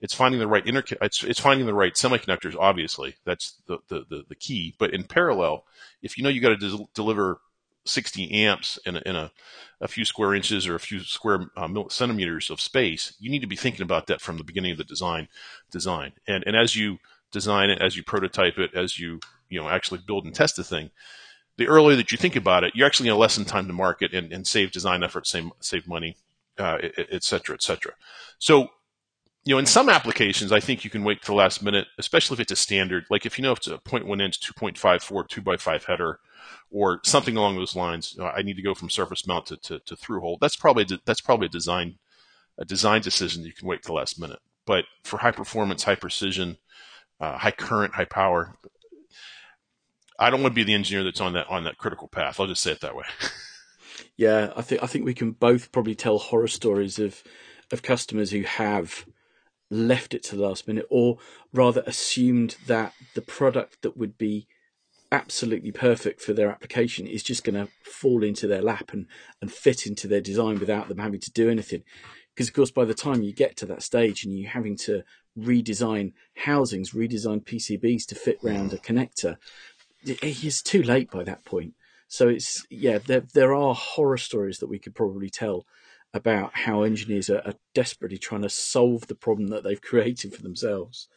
it's 0.01 0.15
finding 0.15 0.41
the 0.41 0.47
right 0.47 0.67
inter, 0.67 0.83
it's, 1.03 1.23
it's 1.25 1.41
finding 1.41 1.67
the 1.67 1.75
right 1.75 1.95
semiconductors. 1.95 2.57
Obviously, 2.59 3.17
that's 3.25 3.61
the, 3.67 3.79
the, 3.89 4.05
the, 4.09 4.25
the 4.31 4.35
key. 4.35 4.75
But 4.79 4.95
in 4.95 5.05
parallel, 5.05 5.65
if 6.03 6.17
you 6.17 6.25
know 6.25 6.31
you 6.31 6.41
got 6.41 6.51
to 6.51 6.57
de- 6.57 6.89
deliver 6.95 7.41
60 7.85 8.31
amps 8.31 8.79
in 8.87 8.97
a, 8.97 9.03
in 9.05 9.17
a, 9.17 9.33
a 9.81 9.89
few 9.89 10.05
square 10.05 10.35
inches 10.35 10.67
or 10.67 10.75
a 10.75 10.81
few 10.81 11.01
square 11.01 11.51
uh, 11.57 11.69
centimeters 11.89 12.51
of 12.51 12.61
space, 12.61 13.15
you 13.19 13.31
need 13.31 13.41
to 13.41 13.47
be 13.47 13.57
thinking 13.57 13.83
about 13.83 14.07
that 14.07 14.21
from 14.21 14.39
the 14.39 14.45
beginning 14.45 14.73
of 14.73 14.79
the 14.79 14.85
design 14.85 15.29
design. 15.71 16.13
And 16.27 16.45
and 16.47 16.57
as 16.57 16.77
you 16.77 16.99
design 17.31 17.71
it, 17.71 17.81
as 17.81 17.97
you 17.97 18.03
prototype 18.03 18.59
it, 18.59 18.75
as 18.75 18.99
you 18.99 19.21
you 19.51 19.61
know 19.61 19.69
actually 19.69 20.01
build 20.07 20.25
and 20.25 20.35
test 20.35 20.57
the 20.57 20.65
thing, 20.65 20.91
the 21.59 21.67
earlier 21.67 21.97
that 21.97 22.11
you 22.11 22.19
think 22.19 22.37
about 22.37 22.65
it, 22.65 22.73
you're 22.75 22.87
actually 22.87 23.07
going 23.07 23.17
to 23.17 23.21
lessen 23.21 23.45
time 23.45 23.67
to 23.67 23.73
market 23.73 24.15
and, 24.15 24.33
and 24.33 24.47
save 24.47 24.73
design 24.73 25.03
effort, 25.03 25.27
save 25.27 25.51
save 25.61 25.87
money, 25.87 26.17
uh, 26.59 26.79
et 26.97 27.23
cetera, 27.23 27.55
et 27.55 27.63
cetera. 27.63 27.93
So 28.39 28.69
you 29.45 29.55
know, 29.55 29.59
in 29.59 29.67
some 29.67 29.89
applications, 29.89 30.53
I 30.53 30.61
think 30.61 30.85
you 30.85 30.91
can 30.91 31.03
wait 31.03 31.23
to 31.23 31.27
the 31.27 31.35
last 31.35 31.63
minute, 31.63 31.89
especially 31.99 32.35
if 32.35 32.41
it's 32.41 32.53
a 32.53 32.57
standard. 32.57 33.05
Like 33.11 33.27
if 33.27 33.39
you 33.39 33.43
know 33.43 33.53
if 33.53 33.59
it's 33.59 33.69
a 33.69 33.79
0.1 33.79 34.21
inch, 34.23 34.41
2.54, 34.41 35.29
2 35.29 35.41
by 35.41 35.57
5 35.57 35.85
header, 35.85 36.21
or 36.71 37.01
something 37.05 37.37
along 37.37 37.57
those 37.57 37.77
lines. 37.77 38.15
You 38.15 38.23
know, 38.23 38.29
I 38.29 38.43
need 38.43 38.57
to 38.57 38.63
go 38.63 38.75
from 38.75 38.91
surface 38.91 39.27
mount 39.27 39.47
to, 39.47 39.57
to, 39.59 39.79
to 39.81 39.97
through 39.97 40.21
hole. 40.21 40.39
That's 40.41 40.57
probably 40.57 40.87
that's 41.05 41.21
probably 41.21 41.47
a 41.47 41.51
design 41.51 41.99
a 42.59 42.65
design 42.65 43.01
decision 43.01 43.45
you 43.45 43.53
can 43.53 43.67
wait 43.67 43.83
to 43.83 43.89
the 43.89 43.95
last 43.95 44.21
minute. 44.21 44.41
But 44.67 44.85
for 45.03 45.19
high 45.19 45.31
performance, 45.31 45.83
high 45.83 45.95
precision, 45.95 46.59
uh, 47.19 47.39
high 47.39 47.51
current, 47.51 47.95
high 47.95 48.05
power. 48.05 48.57
I 50.21 50.29
don't 50.29 50.43
want 50.43 50.53
to 50.55 50.57
be 50.57 50.65
the 50.65 50.75
engineer 50.75 51.03
that's 51.03 51.21
on 51.21 51.33
that 51.33 51.49
on 51.49 51.65
that 51.65 51.79
critical 51.79 52.07
path. 52.07 52.39
I'll 52.39 52.47
just 52.47 52.63
say 52.63 52.73
it 52.73 52.81
that 52.83 52.95
way. 52.95 53.05
yeah, 54.17 54.53
I 54.55 54.63
think 54.63 54.83
I 54.83 54.87
think 54.87 55.05
we 55.05 55.15
can 55.15 55.33
both 55.33 55.73
probably 55.73 55.95
tell 55.95 56.19
horror 56.19 56.47
stories 56.47 56.99
of 56.99 57.25
of 57.73 57.83
customers 57.83 58.31
who 58.31 58.43
have 58.43 59.07
left 59.71 60.13
it 60.13 60.23
to 60.25 60.37
the 60.37 60.43
last 60.43 60.69
minute, 60.69 60.87
or 60.91 61.19
rather 61.55 61.83
assumed 61.87 62.57
that 62.67 62.93
the 63.15 63.23
product 63.23 63.81
that 63.83 63.97
would 63.97 64.19
be 64.19 64.47
absolutely 65.13 65.73
perfect 65.73 66.21
for 66.21 66.33
their 66.33 66.51
application 66.51 67.07
is 67.07 67.23
just 67.23 67.43
going 67.43 67.55
to 67.55 67.73
fall 67.83 68.23
into 68.23 68.47
their 68.47 68.63
lap 68.63 68.93
and, 68.93 69.07
and 69.41 69.53
fit 69.53 69.87
into 69.87 70.07
their 70.07 70.21
design 70.21 70.59
without 70.61 70.89
them 70.89 70.99
having 70.99 71.21
to 71.21 71.33
do 71.33 71.51
anything. 71.51 71.83
Because, 72.35 72.49
of 72.49 72.55
course, 72.55 72.71
by 72.71 72.85
the 72.85 72.95
time 72.95 73.23
you 73.23 73.33
get 73.33 73.57
to 73.57 73.67
that 73.67 73.83
stage 73.83 74.25
and 74.25 74.39
you're 74.39 74.51
having 74.51 74.77
to 74.79 75.03
redesign 75.39 76.13
housings, 76.37 76.93
redesign 76.93 77.45
PCBs 77.45 78.07
to 78.07 78.15
fit 78.15 78.39
round 78.43 78.73
a 78.73 78.79
connector, 78.79 79.37
it's 80.05 80.63
too 80.63 80.83
late 80.83 81.11
by 81.11 81.25
that 81.25 81.45
point. 81.45 81.75
So 82.09 82.29
it's 82.29 82.67
yeah, 82.71 82.99
there 82.99 83.21
there 83.21 83.55
are 83.55 83.75
horror 83.75 84.19
stories 84.19 84.59
that 84.59 84.69
we 84.69 84.79
could 84.79 84.95
probably 84.95 85.31
tell 85.31 85.67
about 86.13 86.51
how 86.55 86.83
engineers 86.83 87.31
are, 87.31 87.43
are 87.47 87.55
desperately 87.75 88.19
trying 88.19 88.43
to 88.43 88.51
solve 88.51 89.07
the 89.07 89.15
problem 89.15 89.49
that 89.49 89.63
they've 89.63 89.81
created 89.91 90.35
for 90.35 90.43
themselves. 90.43 91.09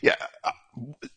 Yeah, 0.00 0.14
uh, 0.44 0.52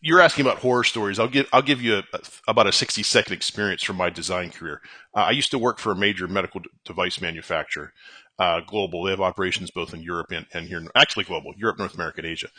you're 0.02 0.20
asking 0.20 0.46
about 0.46 0.58
horror 0.58 0.84
stories. 0.84 1.20
I'll 1.20 1.28
give 1.28 1.48
I'll 1.54 1.62
give 1.62 1.82
you 1.82 1.98
a, 1.98 2.04
a, 2.14 2.20
about 2.48 2.68
a 2.68 2.72
60 2.72 3.04
second 3.04 3.34
experience 3.34 3.84
from 3.84 3.96
my 3.96 4.10
design 4.10 4.50
career. 4.50 4.82
Uh, 5.16 5.22
I 5.22 5.32
used 5.32 5.52
to 5.52 5.60
work 5.60 5.80
for 5.80 5.92
a 5.92 5.96
major 5.96 6.28
medical 6.28 6.60
d- 6.60 6.70
device 6.84 7.22
manufacturer, 7.22 7.94
uh, 8.38 8.62
global. 8.62 9.04
They 9.04 9.12
have 9.12 9.22
operations 9.22 9.72
both 9.72 9.94
in 9.94 10.02
Europe 10.02 10.32
and, 10.32 10.46
and 10.54 10.68
here, 10.68 10.86
actually 10.96 11.24
global, 11.24 11.54
Europe, 11.58 11.80
North 11.80 11.94
America, 11.94 12.20
and 12.22 12.28
Asia. 12.28 12.50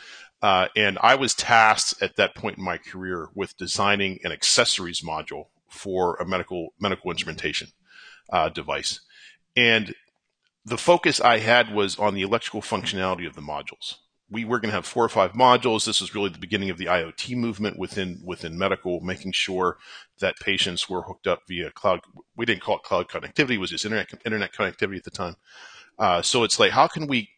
Uh, 0.42 0.68
and 0.76 0.98
I 1.00 1.14
was 1.14 1.34
tasked 1.34 2.02
at 2.02 2.16
that 2.16 2.34
point 2.34 2.58
in 2.58 2.64
my 2.64 2.78
career 2.78 3.28
with 3.34 3.56
designing 3.56 4.18
an 4.22 4.32
accessories 4.32 5.00
module 5.00 5.46
for 5.68 6.16
a 6.16 6.26
medical 6.26 6.74
medical 6.78 7.10
instrumentation 7.10 7.68
uh, 8.30 8.48
device. 8.48 9.00
And 9.56 9.94
the 10.64 10.76
focus 10.76 11.20
I 11.20 11.38
had 11.38 11.72
was 11.72 11.98
on 11.98 12.14
the 12.14 12.22
electrical 12.22 12.60
functionality 12.60 13.26
of 13.26 13.34
the 13.34 13.40
modules. 13.40 13.96
We 14.28 14.44
were 14.44 14.58
going 14.58 14.70
to 14.70 14.74
have 14.74 14.86
four 14.86 15.04
or 15.04 15.08
five 15.08 15.32
modules. 15.32 15.84
This 15.86 16.00
was 16.00 16.12
really 16.14 16.30
the 16.30 16.38
beginning 16.38 16.70
of 16.70 16.78
the 16.78 16.86
IoT 16.86 17.36
movement 17.36 17.78
within 17.78 18.20
within 18.24 18.58
medical, 18.58 19.00
making 19.00 19.32
sure 19.32 19.78
that 20.18 20.34
patients 20.40 20.88
were 20.90 21.02
hooked 21.02 21.28
up 21.28 21.42
via 21.46 21.70
cloud. 21.70 22.00
We 22.36 22.44
didn't 22.44 22.62
call 22.62 22.76
it 22.76 22.82
cloud 22.82 23.08
connectivity; 23.08 23.54
it 23.54 23.58
was 23.58 23.70
just 23.70 23.84
internet 23.84 24.12
internet 24.24 24.52
connectivity 24.52 24.96
at 24.96 25.04
the 25.04 25.10
time. 25.12 25.36
Uh, 25.98 26.22
so 26.22 26.42
it's 26.42 26.58
like, 26.58 26.72
how 26.72 26.88
can 26.88 27.06
we 27.06 27.30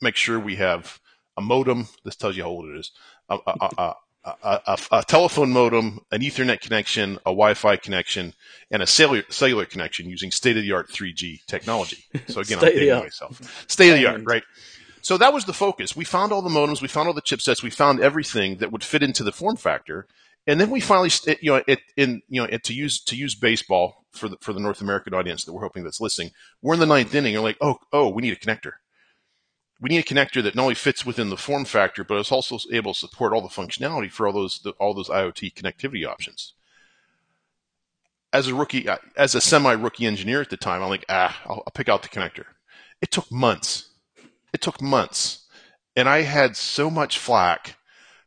make 0.00 0.16
sure 0.16 0.40
we 0.40 0.56
have 0.56 0.98
a 1.40 1.42
modem? 1.42 1.88
This 2.04 2.16
tells 2.16 2.36
you 2.36 2.44
how 2.44 2.50
old 2.50 2.66
it 2.66 2.78
is. 2.78 2.92
A, 3.28 3.38
a, 3.46 3.68
a, 3.78 3.94
a, 4.24 4.34
a, 4.44 4.78
a, 4.92 5.02
telephone 5.02 5.50
modem, 5.50 6.00
an 6.12 6.20
Ethernet 6.20 6.60
connection, 6.60 7.14
a 7.18 7.32
Wi-Fi 7.32 7.76
connection, 7.76 8.34
and 8.70 8.82
a 8.82 8.86
cellular, 8.86 9.24
cellular 9.30 9.64
connection 9.64 10.08
using 10.08 10.30
state-of-the-art 10.30 10.90
3G 10.90 11.46
technology. 11.46 12.04
So 12.28 12.40
again, 12.40 12.58
I'm 12.58 12.64
dating 12.66 12.98
myself. 12.98 13.64
State-of-the-art, 13.68 14.22
right? 14.24 14.42
So 15.02 15.16
that 15.16 15.32
was 15.32 15.46
the 15.46 15.54
focus. 15.54 15.96
We 15.96 16.04
found 16.04 16.32
all 16.32 16.42
the 16.42 16.50
modems, 16.50 16.82
we 16.82 16.88
found 16.88 17.08
all 17.08 17.14
the 17.14 17.22
chipsets, 17.22 17.62
we 17.62 17.70
found 17.70 18.00
everything 18.00 18.58
that 18.58 18.70
would 18.70 18.84
fit 18.84 19.02
into 19.02 19.24
the 19.24 19.32
form 19.32 19.56
factor, 19.56 20.06
and 20.46 20.60
then 20.60 20.70
we 20.70 20.80
finally, 20.80 21.10
you 21.40 21.52
know, 21.52 21.62
it, 21.66 21.80
in 21.96 22.20
you 22.28 22.42
know, 22.42 22.48
it, 22.50 22.64
to 22.64 22.74
use 22.74 23.02
to 23.04 23.16
use 23.16 23.34
baseball 23.34 24.04
for 24.12 24.28
the 24.28 24.36
for 24.40 24.52
the 24.52 24.60
North 24.60 24.80
American 24.80 25.14
audience 25.14 25.44
that 25.44 25.52
we're 25.52 25.62
hoping 25.62 25.84
that's 25.84 26.00
listening, 26.00 26.30
we're 26.60 26.74
in 26.74 26.80
the 26.80 26.86
ninth 26.86 27.14
inning. 27.14 27.32
You're 27.32 27.42
like, 27.42 27.58
oh, 27.60 27.78
oh, 27.92 28.08
we 28.10 28.22
need 28.22 28.32
a 28.32 28.36
connector 28.36 28.72
we 29.80 29.88
need 29.88 29.98
a 29.98 30.02
connector 30.02 30.42
that 30.42 30.54
not 30.54 30.62
only 30.62 30.74
fits 30.74 31.06
within 31.06 31.30
the 31.30 31.36
form 31.36 31.64
factor, 31.64 32.04
but 32.04 32.18
is 32.18 32.30
also 32.30 32.58
able 32.70 32.92
to 32.92 32.98
support 32.98 33.32
all 33.32 33.40
the 33.40 33.48
functionality 33.48 34.10
for 34.10 34.26
all 34.26 34.32
those 34.32 34.64
all 34.78 34.94
those 34.94 35.08
IoT 35.08 35.54
connectivity 35.54 36.06
options. 36.06 36.54
As 38.32 38.46
a 38.46 38.54
rookie, 38.54 38.88
uh, 38.88 38.98
as 39.16 39.34
a 39.34 39.40
semi 39.40 39.72
rookie 39.72 40.06
engineer 40.06 40.40
at 40.42 40.50
the 40.50 40.56
time, 40.56 40.82
I'm 40.82 40.90
like, 40.90 41.06
ah, 41.08 41.40
I'll, 41.46 41.62
I'll 41.66 41.72
pick 41.74 41.88
out 41.88 42.02
the 42.02 42.08
connector. 42.08 42.44
It 43.00 43.10
took 43.10 43.32
months. 43.32 43.88
It 44.52 44.60
took 44.60 44.82
months, 44.82 45.46
and 45.96 46.08
I 46.08 46.22
had 46.22 46.56
so 46.56 46.90
much 46.90 47.18
flack. 47.18 47.76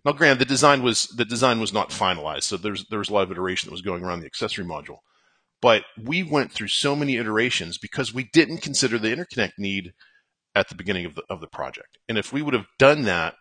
Now, 0.03 0.11
granted, 0.13 0.39
the 0.39 0.45
design 0.45 0.81
was 0.81 1.07
the 1.07 1.25
design 1.25 1.59
was 1.59 1.71
not 1.71 1.91
finalized, 1.91 2.43
so 2.43 2.57
there's 2.57 2.85
there 2.87 2.99
was 2.99 3.09
a 3.09 3.13
lot 3.13 3.23
of 3.23 3.31
iteration 3.31 3.67
that 3.67 3.73
was 3.73 3.81
going 3.81 4.03
around 4.03 4.21
the 4.21 4.25
accessory 4.25 4.65
module. 4.65 4.99
But 5.61 5.85
we 6.01 6.23
went 6.23 6.51
through 6.51 6.67
so 6.69 6.95
many 6.95 7.15
iterations 7.15 7.77
because 7.77 8.13
we 8.13 8.25
didn't 8.33 8.57
consider 8.57 8.97
the 8.97 9.15
interconnect 9.15 9.53
need 9.57 9.93
at 10.55 10.69
the 10.69 10.75
beginning 10.75 11.05
of 11.05 11.15
the 11.15 11.23
of 11.29 11.41
the 11.41 11.47
project. 11.47 11.97
And 12.07 12.17
if 12.17 12.31
we 12.31 12.41
would 12.41 12.53
have 12.53 12.67
done 12.77 13.03
that, 13.03 13.35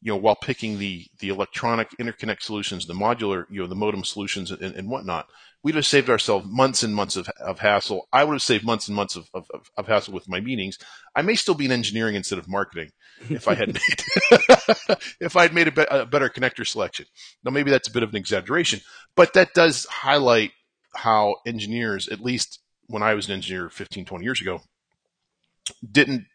you 0.00 0.12
know, 0.12 0.16
while 0.16 0.36
picking 0.36 0.78
the 0.78 1.06
the 1.18 1.28
electronic 1.28 1.90
interconnect 1.98 2.42
solutions, 2.42 2.86
the 2.86 2.94
modular, 2.94 3.46
you 3.50 3.60
know, 3.60 3.66
the 3.66 3.74
modem 3.74 4.04
solutions 4.04 4.50
and, 4.50 4.62
and 4.62 4.88
whatnot, 4.88 5.28
we'd 5.62 5.74
have 5.74 5.86
saved 5.86 6.10
ourselves 6.10 6.46
months 6.48 6.82
and 6.82 6.94
months 6.94 7.16
of, 7.16 7.28
of 7.40 7.58
hassle. 7.58 8.06
I 8.12 8.22
would 8.22 8.34
have 8.34 8.42
saved 8.42 8.64
months 8.64 8.86
and 8.86 8.94
months 8.94 9.16
of, 9.16 9.28
of, 9.32 9.46
of 9.76 9.88
hassle 9.88 10.14
with 10.14 10.28
my 10.28 10.40
meetings. 10.40 10.78
I 11.16 11.22
may 11.22 11.34
still 11.34 11.54
be 11.54 11.64
in 11.64 11.72
engineering 11.72 12.14
instead 12.14 12.38
of 12.38 12.48
marketing 12.48 12.90
if 13.30 13.48
I 13.48 13.54
had 13.54 13.68
made 13.68 14.98
if 15.20 15.36
I 15.36 15.42
had 15.42 15.54
made 15.54 15.68
a, 15.68 15.72
be- 15.72 15.86
a 15.90 16.06
better 16.06 16.28
connector 16.28 16.66
selection. 16.66 17.06
Now 17.42 17.50
maybe 17.50 17.70
that's 17.70 17.88
a 17.88 17.92
bit 17.92 18.02
of 18.02 18.10
an 18.10 18.16
exaggeration, 18.16 18.80
but 19.16 19.32
that 19.32 19.54
does 19.54 19.86
highlight 19.86 20.52
how 20.94 21.36
engineers, 21.46 22.08
at 22.08 22.20
least 22.20 22.60
when 22.86 23.02
I 23.02 23.14
was 23.14 23.26
an 23.26 23.32
engineer 23.32 23.70
15, 23.70 24.04
20 24.04 24.24
years 24.24 24.40
ago, 24.40 24.60
didn't 25.90 26.26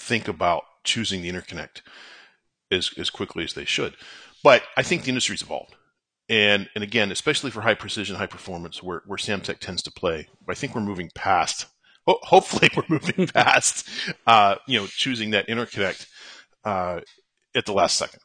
think 0.00 0.28
about 0.28 0.64
choosing 0.84 1.22
the 1.22 1.30
interconnect 1.30 1.82
as, 2.70 2.90
as 2.96 3.10
quickly 3.10 3.44
as 3.44 3.54
they 3.54 3.64
should. 3.64 3.96
But 4.42 4.62
I 4.76 4.82
think 4.82 5.02
the 5.02 5.10
industry's 5.10 5.42
evolved. 5.42 5.74
And, 6.28 6.68
and 6.74 6.84
again, 6.84 7.10
especially 7.10 7.50
for 7.50 7.60
high 7.60 7.74
precision, 7.74 8.16
high 8.16 8.26
performance, 8.26 8.82
where, 8.82 9.02
where 9.06 9.18
Samtec 9.18 9.58
tends 9.58 9.82
to 9.82 9.90
play, 9.90 10.28
I 10.48 10.54
think 10.54 10.74
we're 10.74 10.80
moving 10.80 11.10
past, 11.14 11.66
hopefully 12.06 12.70
we're 12.76 12.84
moving 12.88 13.26
past, 13.34 13.88
uh, 14.26 14.56
you 14.66 14.78
know, 14.78 14.86
choosing 14.86 15.30
that 15.30 15.48
interconnect 15.48 16.06
uh, 16.64 17.00
at 17.54 17.66
the 17.66 17.72
last 17.72 17.96
second. 17.96 18.20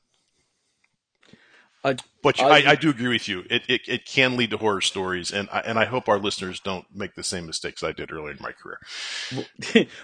I, 1.84 1.96
but 2.25 2.41
I, 2.41 2.46
I, 2.48 2.72
I, 2.72 2.75
do 2.75 2.89
agree 2.89 3.10
with 3.10 3.27
you. 3.27 3.46
It, 3.51 3.62
it, 3.67 3.82
it 3.88 4.05
can 4.05 4.36
lead 4.36 4.50
to 4.50 4.58
horror 4.58 4.82
stories, 4.82 5.32
and 5.32 5.48
I, 5.51 5.60
and 5.60 5.77
I 5.77 5.86
hope 5.86 6.10
our 6.10 6.17
listeners 6.17 6.60
don't 6.60 6.88
make 6.91 7.13
the 7.13 7.24
same 7.24 7.46
mistakes 7.46 7.84
I 7.84 7.91
did 7.91 8.12
earlier 8.12 8.32
in 8.32 8.39
my 8.41 8.51
career. 8.51 8.79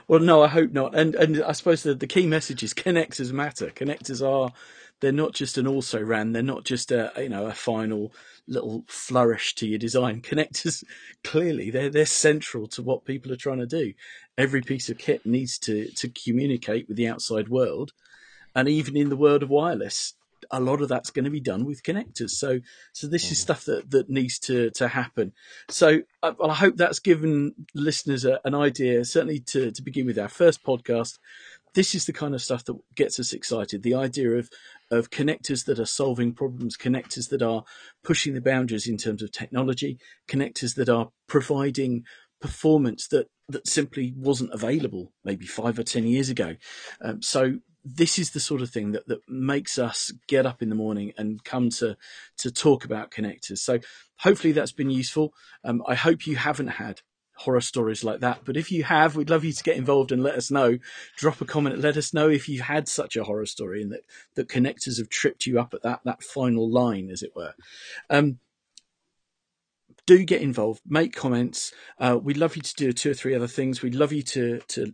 Well, 0.07 0.19
no, 0.21 0.43
I 0.43 0.47
hope 0.47 0.71
not. 0.71 0.93
And 0.93 1.15
and 1.15 1.41
I 1.41 1.53
suppose 1.53 1.81
the, 1.81 1.95
the 1.95 2.05
key 2.05 2.27
message 2.27 2.61
is 2.61 2.75
connectors 2.75 3.31
matter. 3.31 3.71
Connectors 3.71 4.23
are 4.23 4.53
they're 4.99 5.11
not 5.11 5.33
just 5.33 5.57
an 5.57 5.65
also 5.65 5.99
ran. 5.99 6.31
They're 6.31 6.43
not 6.43 6.63
just 6.63 6.91
a 6.91 7.11
you 7.17 7.29
know 7.29 7.47
a 7.47 7.53
final 7.53 8.13
little 8.47 8.85
flourish 8.87 9.55
to 9.55 9.67
your 9.67 9.79
design. 9.79 10.21
Connectors 10.21 10.83
clearly 11.23 11.71
they're 11.71 11.89
they're 11.89 12.05
central 12.05 12.67
to 12.67 12.83
what 12.83 13.03
people 13.03 13.31
are 13.31 13.37
trying 13.37 13.59
to 13.59 13.65
do. 13.65 13.93
Every 14.37 14.61
piece 14.61 14.89
of 14.89 14.99
kit 14.99 15.25
needs 15.25 15.57
to 15.59 15.89
to 15.89 16.07
communicate 16.07 16.87
with 16.87 16.97
the 16.97 17.07
outside 17.07 17.49
world, 17.49 17.93
and 18.55 18.69
even 18.69 18.95
in 18.95 19.09
the 19.09 19.17
world 19.17 19.41
of 19.41 19.49
wireless, 19.49 20.13
a 20.51 20.59
lot 20.59 20.81
of 20.81 20.89
that's 20.89 21.09
going 21.09 21.25
to 21.25 21.31
be 21.31 21.39
done 21.39 21.65
with 21.65 21.83
connectors. 21.83 22.31
So, 22.31 22.59
so 22.93 23.07
this 23.07 23.27
mm. 23.27 23.31
is 23.31 23.39
stuff 23.39 23.65
that, 23.65 23.89
that 23.91 24.09
needs 24.09 24.39
to, 24.39 24.69
to 24.71 24.87
happen. 24.87 25.33
So 25.69 26.01
I, 26.21 26.33
I 26.43 26.53
hope 26.53 26.77
that's 26.77 26.99
given 26.99 27.53
listeners 27.73 28.25
a, 28.25 28.39
an 28.43 28.53
idea, 28.53 29.05
certainly 29.05 29.39
to, 29.39 29.71
to 29.71 29.81
begin 29.81 30.05
with 30.05 30.19
our 30.19 30.29
first 30.29 30.63
podcast. 30.63 31.19
This 31.73 31.95
is 31.95 32.05
the 32.05 32.13
kind 32.13 32.35
of 32.35 32.41
stuff 32.41 32.65
that 32.65 32.75
gets 32.95 33.19
us 33.19 33.31
excited. 33.31 33.81
The 33.81 33.95
idea 33.95 34.31
of, 34.31 34.49
of 34.91 35.09
connectors 35.09 35.65
that 35.65 35.79
are 35.79 35.85
solving 35.85 36.33
problems, 36.33 36.77
connectors 36.77 37.29
that 37.29 37.41
are 37.41 37.63
pushing 38.03 38.33
the 38.33 38.41
boundaries 38.41 38.87
in 38.87 38.97
terms 38.97 39.23
of 39.23 39.31
technology, 39.31 39.97
connectors 40.27 40.75
that 40.75 40.89
are 40.89 41.09
providing 41.27 42.03
performance 42.41 43.07
that 43.07 43.27
that 43.47 43.67
simply 43.67 44.13
wasn't 44.17 44.53
available 44.53 45.11
maybe 45.23 45.45
five 45.45 45.77
or 45.77 45.83
ten 45.83 46.05
years 46.05 46.29
ago. 46.29 46.55
Um, 47.01 47.21
so 47.21 47.59
this 47.83 48.19
is 48.19 48.31
the 48.31 48.39
sort 48.39 48.61
of 48.61 48.69
thing 48.69 48.91
that, 48.91 49.07
that 49.07 49.27
makes 49.27 49.79
us 49.79 50.11
get 50.27 50.45
up 50.45 50.61
in 50.61 50.69
the 50.69 50.75
morning 50.75 51.13
and 51.17 51.43
come 51.43 51.69
to 51.69 51.97
to 52.37 52.51
talk 52.51 52.85
about 52.85 53.11
connectors. 53.11 53.59
So 53.59 53.79
hopefully 54.17 54.53
that's 54.53 54.71
been 54.71 54.89
useful. 54.89 55.33
Um, 55.63 55.83
I 55.87 55.95
hope 55.95 56.27
you 56.27 56.35
haven't 56.35 56.67
had 56.67 57.01
horror 57.41 57.61
stories 57.61 58.03
like 58.03 58.19
that. 58.19 58.41
But 58.45 58.55
if 58.55 58.71
you 58.71 58.83
have, 58.83 59.15
we'd 59.15 59.29
love 59.29 59.43
you 59.43 59.51
to 59.51 59.63
get 59.63 59.77
involved 59.77 60.11
and 60.11 60.21
let 60.21 60.35
us 60.35 60.51
know. 60.51 60.77
Drop 61.17 61.41
a 61.41 61.45
comment, 61.45 61.79
let 61.79 61.97
us 61.97 62.13
know 62.13 62.29
if 62.29 62.47
you 62.47 62.61
had 62.61 62.87
such 62.87 63.15
a 63.15 63.23
horror 63.23 63.45
story 63.45 63.81
and 63.81 63.91
that, 63.91 64.01
that 64.35 64.47
connectors 64.47 64.99
have 64.99 65.09
tripped 65.09 65.45
you 65.45 65.59
up 65.59 65.73
at 65.73 65.83
that 65.83 66.01
that 66.05 66.23
final 66.23 66.69
line, 66.69 67.09
as 67.09 67.23
it 67.23 67.35
were. 67.35 67.53
Um, 68.09 68.39
do 70.05 70.23
get 70.23 70.41
involved, 70.41 70.81
make 70.87 71.15
comments. 71.15 71.73
Uh, 71.99 72.17
we'd 72.21 72.37
love 72.37 72.55
you 72.55 72.61
to 72.61 72.73
do 72.75 72.91
two 72.91 73.11
or 73.11 73.13
three 73.13 73.35
other 73.35 73.47
things. 73.47 73.81
We'd 73.81 73.95
love 73.95 74.13
you 74.13 74.23
to 74.23 74.59
to 74.69 74.93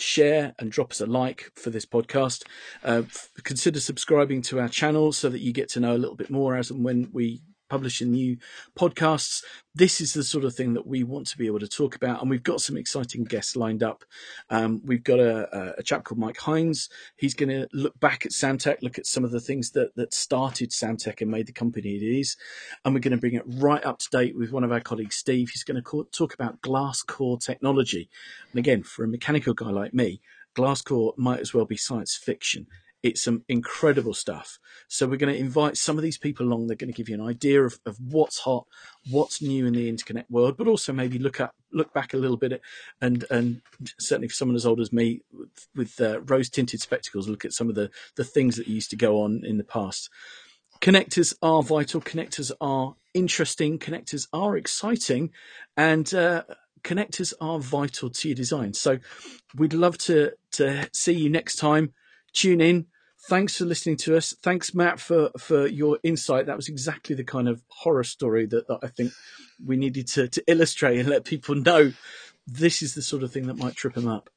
share 0.00 0.54
and 0.58 0.70
drop 0.70 0.92
us 0.92 1.00
a 1.00 1.06
like 1.06 1.50
for 1.54 1.70
this 1.70 1.86
podcast. 1.86 2.44
Uh, 2.82 3.02
consider 3.42 3.80
subscribing 3.80 4.42
to 4.42 4.60
our 4.60 4.68
channel 4.68 5.12
so 5.12 5.28
that 5.28 5.40
you 5.40 5.52
get 5.52 5.68
to 5.70 5.80
know 5.80 5.94
a 5.94 5.98
little 5.98 6.16
bit 6.16 6.30
more 6.30 6.56
as 6.56 6.70
and 6.70 6.84
when 6.84 7.08
we 7.12 7.42
publishing 7.70 8.10
new 8.10 8.36
podcasts. 8.78 9.42
This 9.74 10.00
is 10.00 10.12
the 10.12 10.24
sort 10.24 10.44
of 10.44 10.54
thing 10.54 10.74
that 10.74 10.86
we 10.86 11.04
want 11.04 11.28
to 11.28 11.38
be 11.38 11.46
able 11.46 11.60
to 11.60 11.68
talk 11.68 11.94
about, 11.94 12.20
and 12.20 12.28
we've 12.28 12.42
got 12.42 12.60
some 12.60 12.76
exciting 12.76 13.24
guests 13.24 13.56
lined 13.56 13.82
up. 13.82 14.04
Um, 14.50 14.82
we've 14.84 15.04
got 15.04 15.20
a, 15.20 15.78
a, 15.78 15.82
chap 15.82 16.04
called 16.04 16.18
Mike 16.18 16.38
Hines. 16.38 16.90
He's 17.16 17.34
going 17.34 17.48
to 17.48 17.68
look 17.72 17.98
back 18.00 18.26
at 18.26 18.32
Samtec, 18.32 18.82
look 18.82 18.98
at 18.98 19.06
some 19.06 19.24
of 19.24 19.30
the 19.30 19.40
things 19.40 19.70
that 19.70 19.94
that 19.94 20.12
started 20.12 20.70
Samtec 20.70 21.22
and 21.22 21.30
made 21.30 21.46
the 21.46 21.52
company 21.52 21.94
it 21.94 22.02
is, 22.02 22.36
and 22.84 22.92
we're 22.92 23.00
going 23.00 23.12
to 23.12 23.16
bring 23.16 23.34
it 23.34 23.44
right 23.46 23.84
up 23.84 24.00
to 24.00 24.10
date 24.10 24.36
with 24.36 24.52
one 24.52 24.64
of 24.64 24.72
our 24.72 24.80
colleagues, 24.80 25.16
Steve. 25.16 25.50
He's 25.50 25.64
going 25.64 25.80
to 25.82 26.06
talk 26.12 26.34
about 26.34 26.60
glass 26.60 27.02
core 27.02 27.38
technology, 27.38 28.10
and 28.52 28.58
again, 28.58 28.82
for 28.82 29.04
a 29.04 29.08
mechanical 29.08 29.54
guy 29.54 29.70
like 29.70 29.94
me, 29.94 30.20
glass 30.54 30.82
core 30.82 31.14
might 31.16 31.40
as 31.40 31.54
well 31.54 31.64
be 31.64 31.76
science 31.76 32.16
fiction 32.16 32.66
It's 33.02 33.22
some 33.22 33.44
incredible 33.48 34.12
stuff. 34.12 34.58
So 34.88 35.06
we're 35.06 35.16
going 35.16 35.32
to 35.32 35.40
invite 35.40 35.76
some 35.76 35.96
of 35.96 36.02
these 36.02 36.18
people 36.18 36.46
along. 36.46 36.66
They're 36.66 36.76
going 36.76 36.92
to 36.92 36.96
give 36.96 37.08
you 37.08 37.14
an 37.14 37.26
idea 37.26 37.62
of, 37.62 37.78
of 37.86 37.96
what's 37.98 38.40
hot, 38.40 38.66
what's 39.10 39.40
new 39.40 39.66
in 39.66 39.72
the 39.72 39.90
interconnect 39.90 40.30
world, 40.30 40.56
but 40.56 40.68
also 40.68 40.92
maybe 40.92 41.18
look 41.18 41.40
at 41.40 41.52
look 41.72 41.92
back 41.92 42.12
a 42.12 42.16
little 42.16 42.36
bit 42.36 42.60
and 43.00 43.24
and 43.30 43.62
certainly 43.98 44.28
for 44.28 44.34
someone 44.34 44.56
as 44.56 44.66
old 44.66 44.80
as 44.80 44.92
me 44.92 45.22
with, 45.32 45.68
with 45.74 46.00
uh, 46.00 46.20
rose 46.22 46.50
tinted 46.50 46.80
spectacles, 46.80 47.28
look 47.28 47.44
at 47.44 47.52
some 47.52 47.68
of 47.68 47.74
the 47.74 47.90
the 48.16 48.24
things 48.24 48.56
that 48.56 48.68
used 48.68 48.90
to 48.90 48.96
go 48.96 49.22
on 49.22 49.42
in 49.44 49.56
the 49.56 49.64
past. 49.64 50.10
Connectors 50.80 51.34
are 51.42 51.62
vital. 51.62 52.00
Connectors 52.00 52.50
are 52.60 52.96
interesting. 53.12 53.78
Connectors 53.78 54.26
are 54.32 54.56
exciting, 54.56 55.30
and 55.76 56.12
uh, 56.14 56.42
connectors 56.82 57.34
are 57.40 57.58
vital 57.58 58.10
to 58.10 58.28
your 58.28 58.34
design. 58.34 58.74
So 58.74 58.98
we'd 59.54 59.74
love 59.74 59.98
to 59.98 60.32
to 60.52 60.88
see 60.92 61.12
you 61.12 61.30
next 61.30 61.56
time. 61.56 61.92
Tune 62.32 62.60
in. 62.60 62.86
Thanks 63.28 63.58
for 63.58 63.64
listening 63.66 63.96
to 63.98 64.16
us. 64.16 64.34
Thanks, 64.42 64.74
Matt, 64.74 64.98
for 64.98 65.30
for 65.38 65.66
your 65.66 65.98
insight. 66.02 66.46
That 66.46 66.56
was 66.56 66.68
exactly 66.68 67.14
the 67.14 67.24
kind 67.24 67.48
of 67.48 67.62
horror 67.68 68.04
story 68.04 68.46
that, 68.46 68.66
that 68.68 68.78
I 68.82 68.86
think 68.88 69.12
we 69.64 69.76
needed 69.76 70.08
to 70.08 70.28
to 70.28 70.42
illustrate 70.46 70.98
and 70.98 71.08
let 71.08 71.24
people 71.24 71.54
know 71.54 71.92
this 72.46 72.82
is 72.82 72.94
the 72.94 73.02
sort 73.02 73.22
of 73.22 73.32
thing 73.32 73.46
that 73.46 73.58
might 73.58 73.76
trip 73.76 73.94
them 73.94 74.08
up. 74.08 74.30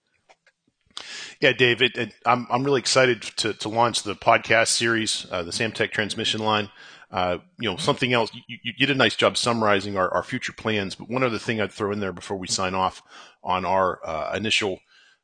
Yeah, 1.40 1.54
David, 1.54 2.14
I'm 2.26 2.46
I'm 2.50 2.64
really 2.64 2.80
excited 2.80 3.22
to 3.38 3.54
to 3.54 3.70
launch 3.70 4.04
the 4.04 4.16
podcast 4.16 4.68
series, 4.68 5.26
uh, 5.32 5.44
the 5.44 5.52
Samtec 5.52 5.92
Transmission 5.92 6.42
Line. 6.42 6.70
Uh, 7.10 7.38
you 7.60 7.70
know, 7.70 7.78
something 7.78 8.12
else. 8.12 8.32
You, 8.48 8.58
you, 8.64 8.74
did 8.74 8.90
a 8.90 8.96
nice 8.96 9.16
job 9.16 9.38
summarizing 9.38 9.96
our, 9.96 10.12
our 10.12 10.24
future 10.24 10.52
plans, 10.52 10.96
but 10.96 11.12
one 11.12 11.22
other 11.22 11.38
thing 11.38 11.62
I'd 11.62 11.72
throw 11.72 11.92
in 11.92 12.00
there 12.00 12.12
before 12.12 12.38
we 12.38 12.48
sign 12.48 12.74
off 12.74 13.04
on 13.44 13.66
our 13.66 14.00
uh, 14.04 14.34
initial 14.36 14.80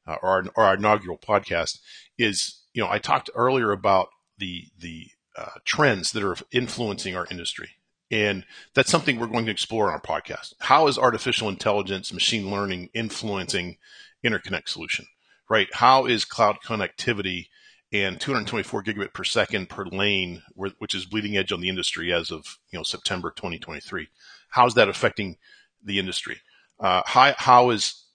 uh, 0.05 0.17
or, 0.21 0.29
our, 0.29 0.43
or, 0.55 0.63
our, 0.65 0.75
inaugural 0.75 1.17
podcast 1.17 1.79
is, 2.17 2.58
you 2.73 2.83
know, 2.83 2.89
I 2.89 2.99
talked 2.99 3.29
earlier 3.35 3.71
about 3.71 4.09
the 4.37 4.65
the 4.77 5.07
uh, 5.35 5.59
trends 5.65 6.11
that 6.11 6.23
are 6.23 6.35
influencing 6.51 7.15
our 7.15 7.27
industry, 7.29 7.69
and 8.11 8.45
that's 8.73 8.91
something 8.91 9.19
we're 9.19 9.27
going 9.27 9.45
to 9.45 9.51
explore 9.51 9.87
on 9.87 9.93
our 9.93 10.01
podcast. 10.01 10.53
How 10.59 10.87
is 10.87 10.97
artificial 10.97 11.49
intelligence, 11.49 12.13
machine 12.13 12.49
learning 12.49 12.89
influencing 12.93 13.77
interconnect 14.23 14.69
solution? 14.69 15.05
Right? 15.49 15.67
How 15.73 16.05
is 16.05 16.25
cloud 16.25 16.57
connectivity 16.63 17.47
and 17.91 18.19
224 18.21 18.83
gigabit 18.83 19.13
per 19.13 19.23
second 19.23 19.69
per 19.69 19.85
lane, 19.85 20.43
which 20.55 20.93
is 20.93 21.05
bleeding 21.05 21.37
edge 21.37 21.51
on 21.51 21.61
the 21.61 21.69
industry 21.69 22.13
as 22.13 22.31
of 22.31 22.59
you 22.71 22.77
know 22.77 22.83
September 22.83 23.31
2023. 23.31 24.07
How 24.49 24.67
is 24.67 24.75
that 24.75 24.89
affecting 24.89 25.37
the 25.83 25.99
industry? 25.99 26.37
Uh, 26.79 27.01
how, 27.05 27.33
how 27.37 27.69
is 27.71 28.05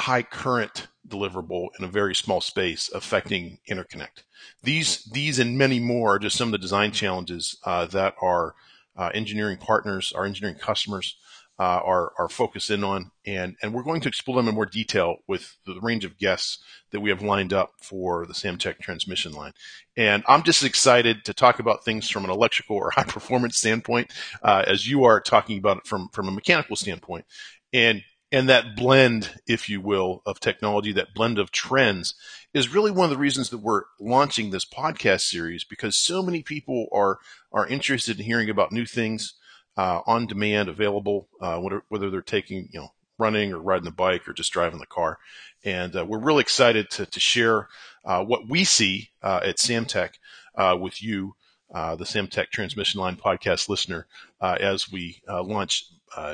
high 0.00 0.22
current 0.22 0.88
deliverable 1.06 1.68
in 1.78 1.84
a 1.84 1.88
very 1.88 2.14
small 2.14 2.40
space 2.40 2.90
affecting 2.94 3.58
interconnect? 3.68 4.24
These 4.62 5.04
these 5.04 5.38
and 5.38 5.56
many 5.56 5.80
more 5.80 6.14
are 6.14 6.18
just 6.18 6.36
some 6.36 6.48
of 6.48 6.52
the 6.52 6.58
design 6.58 6.92
challenges 6.92 7.56
uh, 7.64 7.86
that 7.86 8.14
our 8.22 8.54
uh, 8.96 9.10
engineering 9.14 9.56
partners, 9.56 10.12
our 10.12 10.24
engineering 10.24 10.58
customers 10.58 11.16
uh, 11.60 11.82
are, 11.84 12.12
are 12.18 12.30
focused 12.30 12.70
in 12.70 12.82
on. 12.82 13.10
And, 13.26 13.54
and 13.60 13.74
we're 13.74 13.82
going 13.82 14.00
to 14.00 14.08
explore 14.08 14.38
them 14.38 14.48
in 14.48 14.54
more 14.54 14.64
detail 14.64 15.16
with 15.28 15.58
the 15.66 15.78
range 15.82 16.06
of 16.06 16.16
guests 16.16 16.58
that 16.90 17.00
we 17.00 17.10
have 17.10 17.22
lined 17.22 17.52
up 17.52 17.72
for 17.82 18.24
the 18.24 18.32
Samtec 18.32 18.78
transmission 18.78 19.32
line. 19.32 19.52
And 19.94 20.24
I'm 20.26 20.42
just 20.42 20.64
excited 20.64 21.26
to 21.26 21.34
talk 21.34 21.58
about 21.58 21.84
things 21.84 22.08
from 22.08 22.24
an 22.24 22.30
electrical 22.30 22.76
or 22.76 22.90
high 22.90 23.04
performance 23.04 23.58
standpoint, 23.58 24.10
uh, 24.42 24.64
as 24.66 24.88
you 24.88 25.04
are 25.04 25.20
talking 25.20 25.58
about 25.58 25.76
it 25.76 25.86
from, 25.86 26.08
from 26.08 26.28
a 26.28 26.32
mechanical 26.32 26.76
standpoint. 26.76 27.26
And 27.74 28.02
and 28.32 28.48
that 28.48 28.76
blend, 28.76 29.40
if 29.46 29.68
you 29.68 29.80
will, 29.80 30.22
of 30.24 30.40
technology, 30.40 30.92
that 30.92 31.14
blend 31.14 31.38
of 31.38 31.50
trends 31.50 32.14
is 32.54 32.72
really 32.72 32.90
one 32.90 33.04
of 33.04 33.10
the 33.10 33.16
reasons 33.16 33.50
that 33.50 33.58
we're 33.58 33.82
launching 33.98 34.50
this 34.50 34.64
podcast 34.64 35.22
series 35.22 35.64
because 35.64 35.96
so 35.96 36.22
many 36.22 36.42
people 36.42 36.86
are 36.92 37.18
are 37.52 37.66
interested 37.66 38.18
in 38.18 38.26
hearing 38.26 38.50
about 38.50 38.72
new 38.72 38.86
things, 38.86 39.34
uh, 39.76 40.00
on 40.06 40.26
demand, 40.26 40.68
available, 40.68 41.28
uh, 41.40 41.58
whether, 41.58 41.82
whether 41.88 42.10
they're 42.10 42.22
taking, 42.22 42.68
you 42.72 42.80
know, 42.80 42.88
running 43.18 43.52
or 43.52 43.58
riding 43.58 43.84
the 43.84 43.90
bike 43.90 44.28
or 44.28 44.32
just 44.32 44.52
driving 44.52 44.78
the 44.78 44.86
car. 44.86 45.18
And 45.64 45.94
uh, 45.94 46.04
we're 46.04 46.18
really 46.18 46.40
excited 46.40 46.90
to, 46.90 47.06
to 47.06 47.20
share 47.20 47.68
uh, 48.04 48.24
what 48.24 48.48
we 48.48 48.64
see 48.64 49.10
uh, 49.22 49.40
at 49.44 49.56
Samtec 49.56 50.10
uh, 50.54 50.76
with 50.80 51.02
you, 51.02 51.34
Uh, 51.72 51.94
the 51.94 52.04
Samtec 52.04 52.48
Transmission 52.50 53.00
Line 53.00 53.16
podcast 53.16 53.68
listener, 53.68 54.06
uh, 54.40 54.56
as 54.60 54.90
we 54.90 55.22
uh, 55.28 55.42
launch 55.42 55.84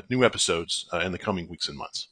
new 0.09 0.25
episodes 0.25 0.89
in 1.05 1.13
the 1.13 1.19
coming 1.19 1.49
weeks 1.49 1.69
and 1.69 1.77
months. 1.77 2.09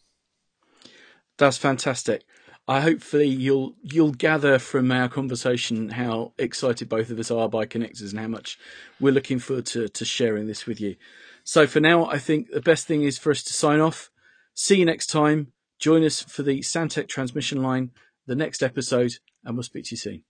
That's 1.38 1.56
fantastic. 1.56 2.24
I 2.66 2.80
hopefully 2.80 3.28
you'll 3.28 3.74
you'll 3.82 4.12
gather 4.12 4.58
from 4.58 4.90
our 4.90 5.08
conversation 5.08 5.90
how 5.90 6.32
excited 6.38 6.88
both 6.88 7.10
of 7.10 7.18
us 7.18 7.30
are 7.30 7.48
by 7.48 7.66
connectors 7.66 8.10
and 8.10 8.20
how 8.20 8.28
much 8.28 8.58
we're 8.98 9.12
looking 9.12 9.38
forward 9.38 9.66
to, 9.66 9.88
to 9.88 10.04
sharing 10.04 10.46
this 10.46 10.66
with 10.66 10.80
you. 10.80 10.96
So 11.44 11.66
for 11.66 11.80
now, 11.80 12.06
I 12.06 12.18
think 12.18 12.50
the 12.50 12.62
best 12.62 12.87
thing 12.87 13.02
is 13.02 13.18
for 13.18 13.30
us 13.30 13.42
to 13.44 13.52
sign 13.52 13.80
off. 13.80 14.10
See 14.54 14.78
you 14.78 14.87
next 14.87 15.08
time. 15.08 15.52
Join 15.78 16.04
us 16.04 16.22
for 16.22 16.42
the 16.42 16.60
Samtec 16.60 17.08
transmission 17.08 17.62
line, 17.62 17.90
the 18.26 18.37
next 18.37 18.62
episode, 18.62 19.12
and 19.44 19.56
we'll 19.56 19.62
speak 19.62 19.84
to 19.87 19.90
you 19.90 19.98
soon. 19.98 20.22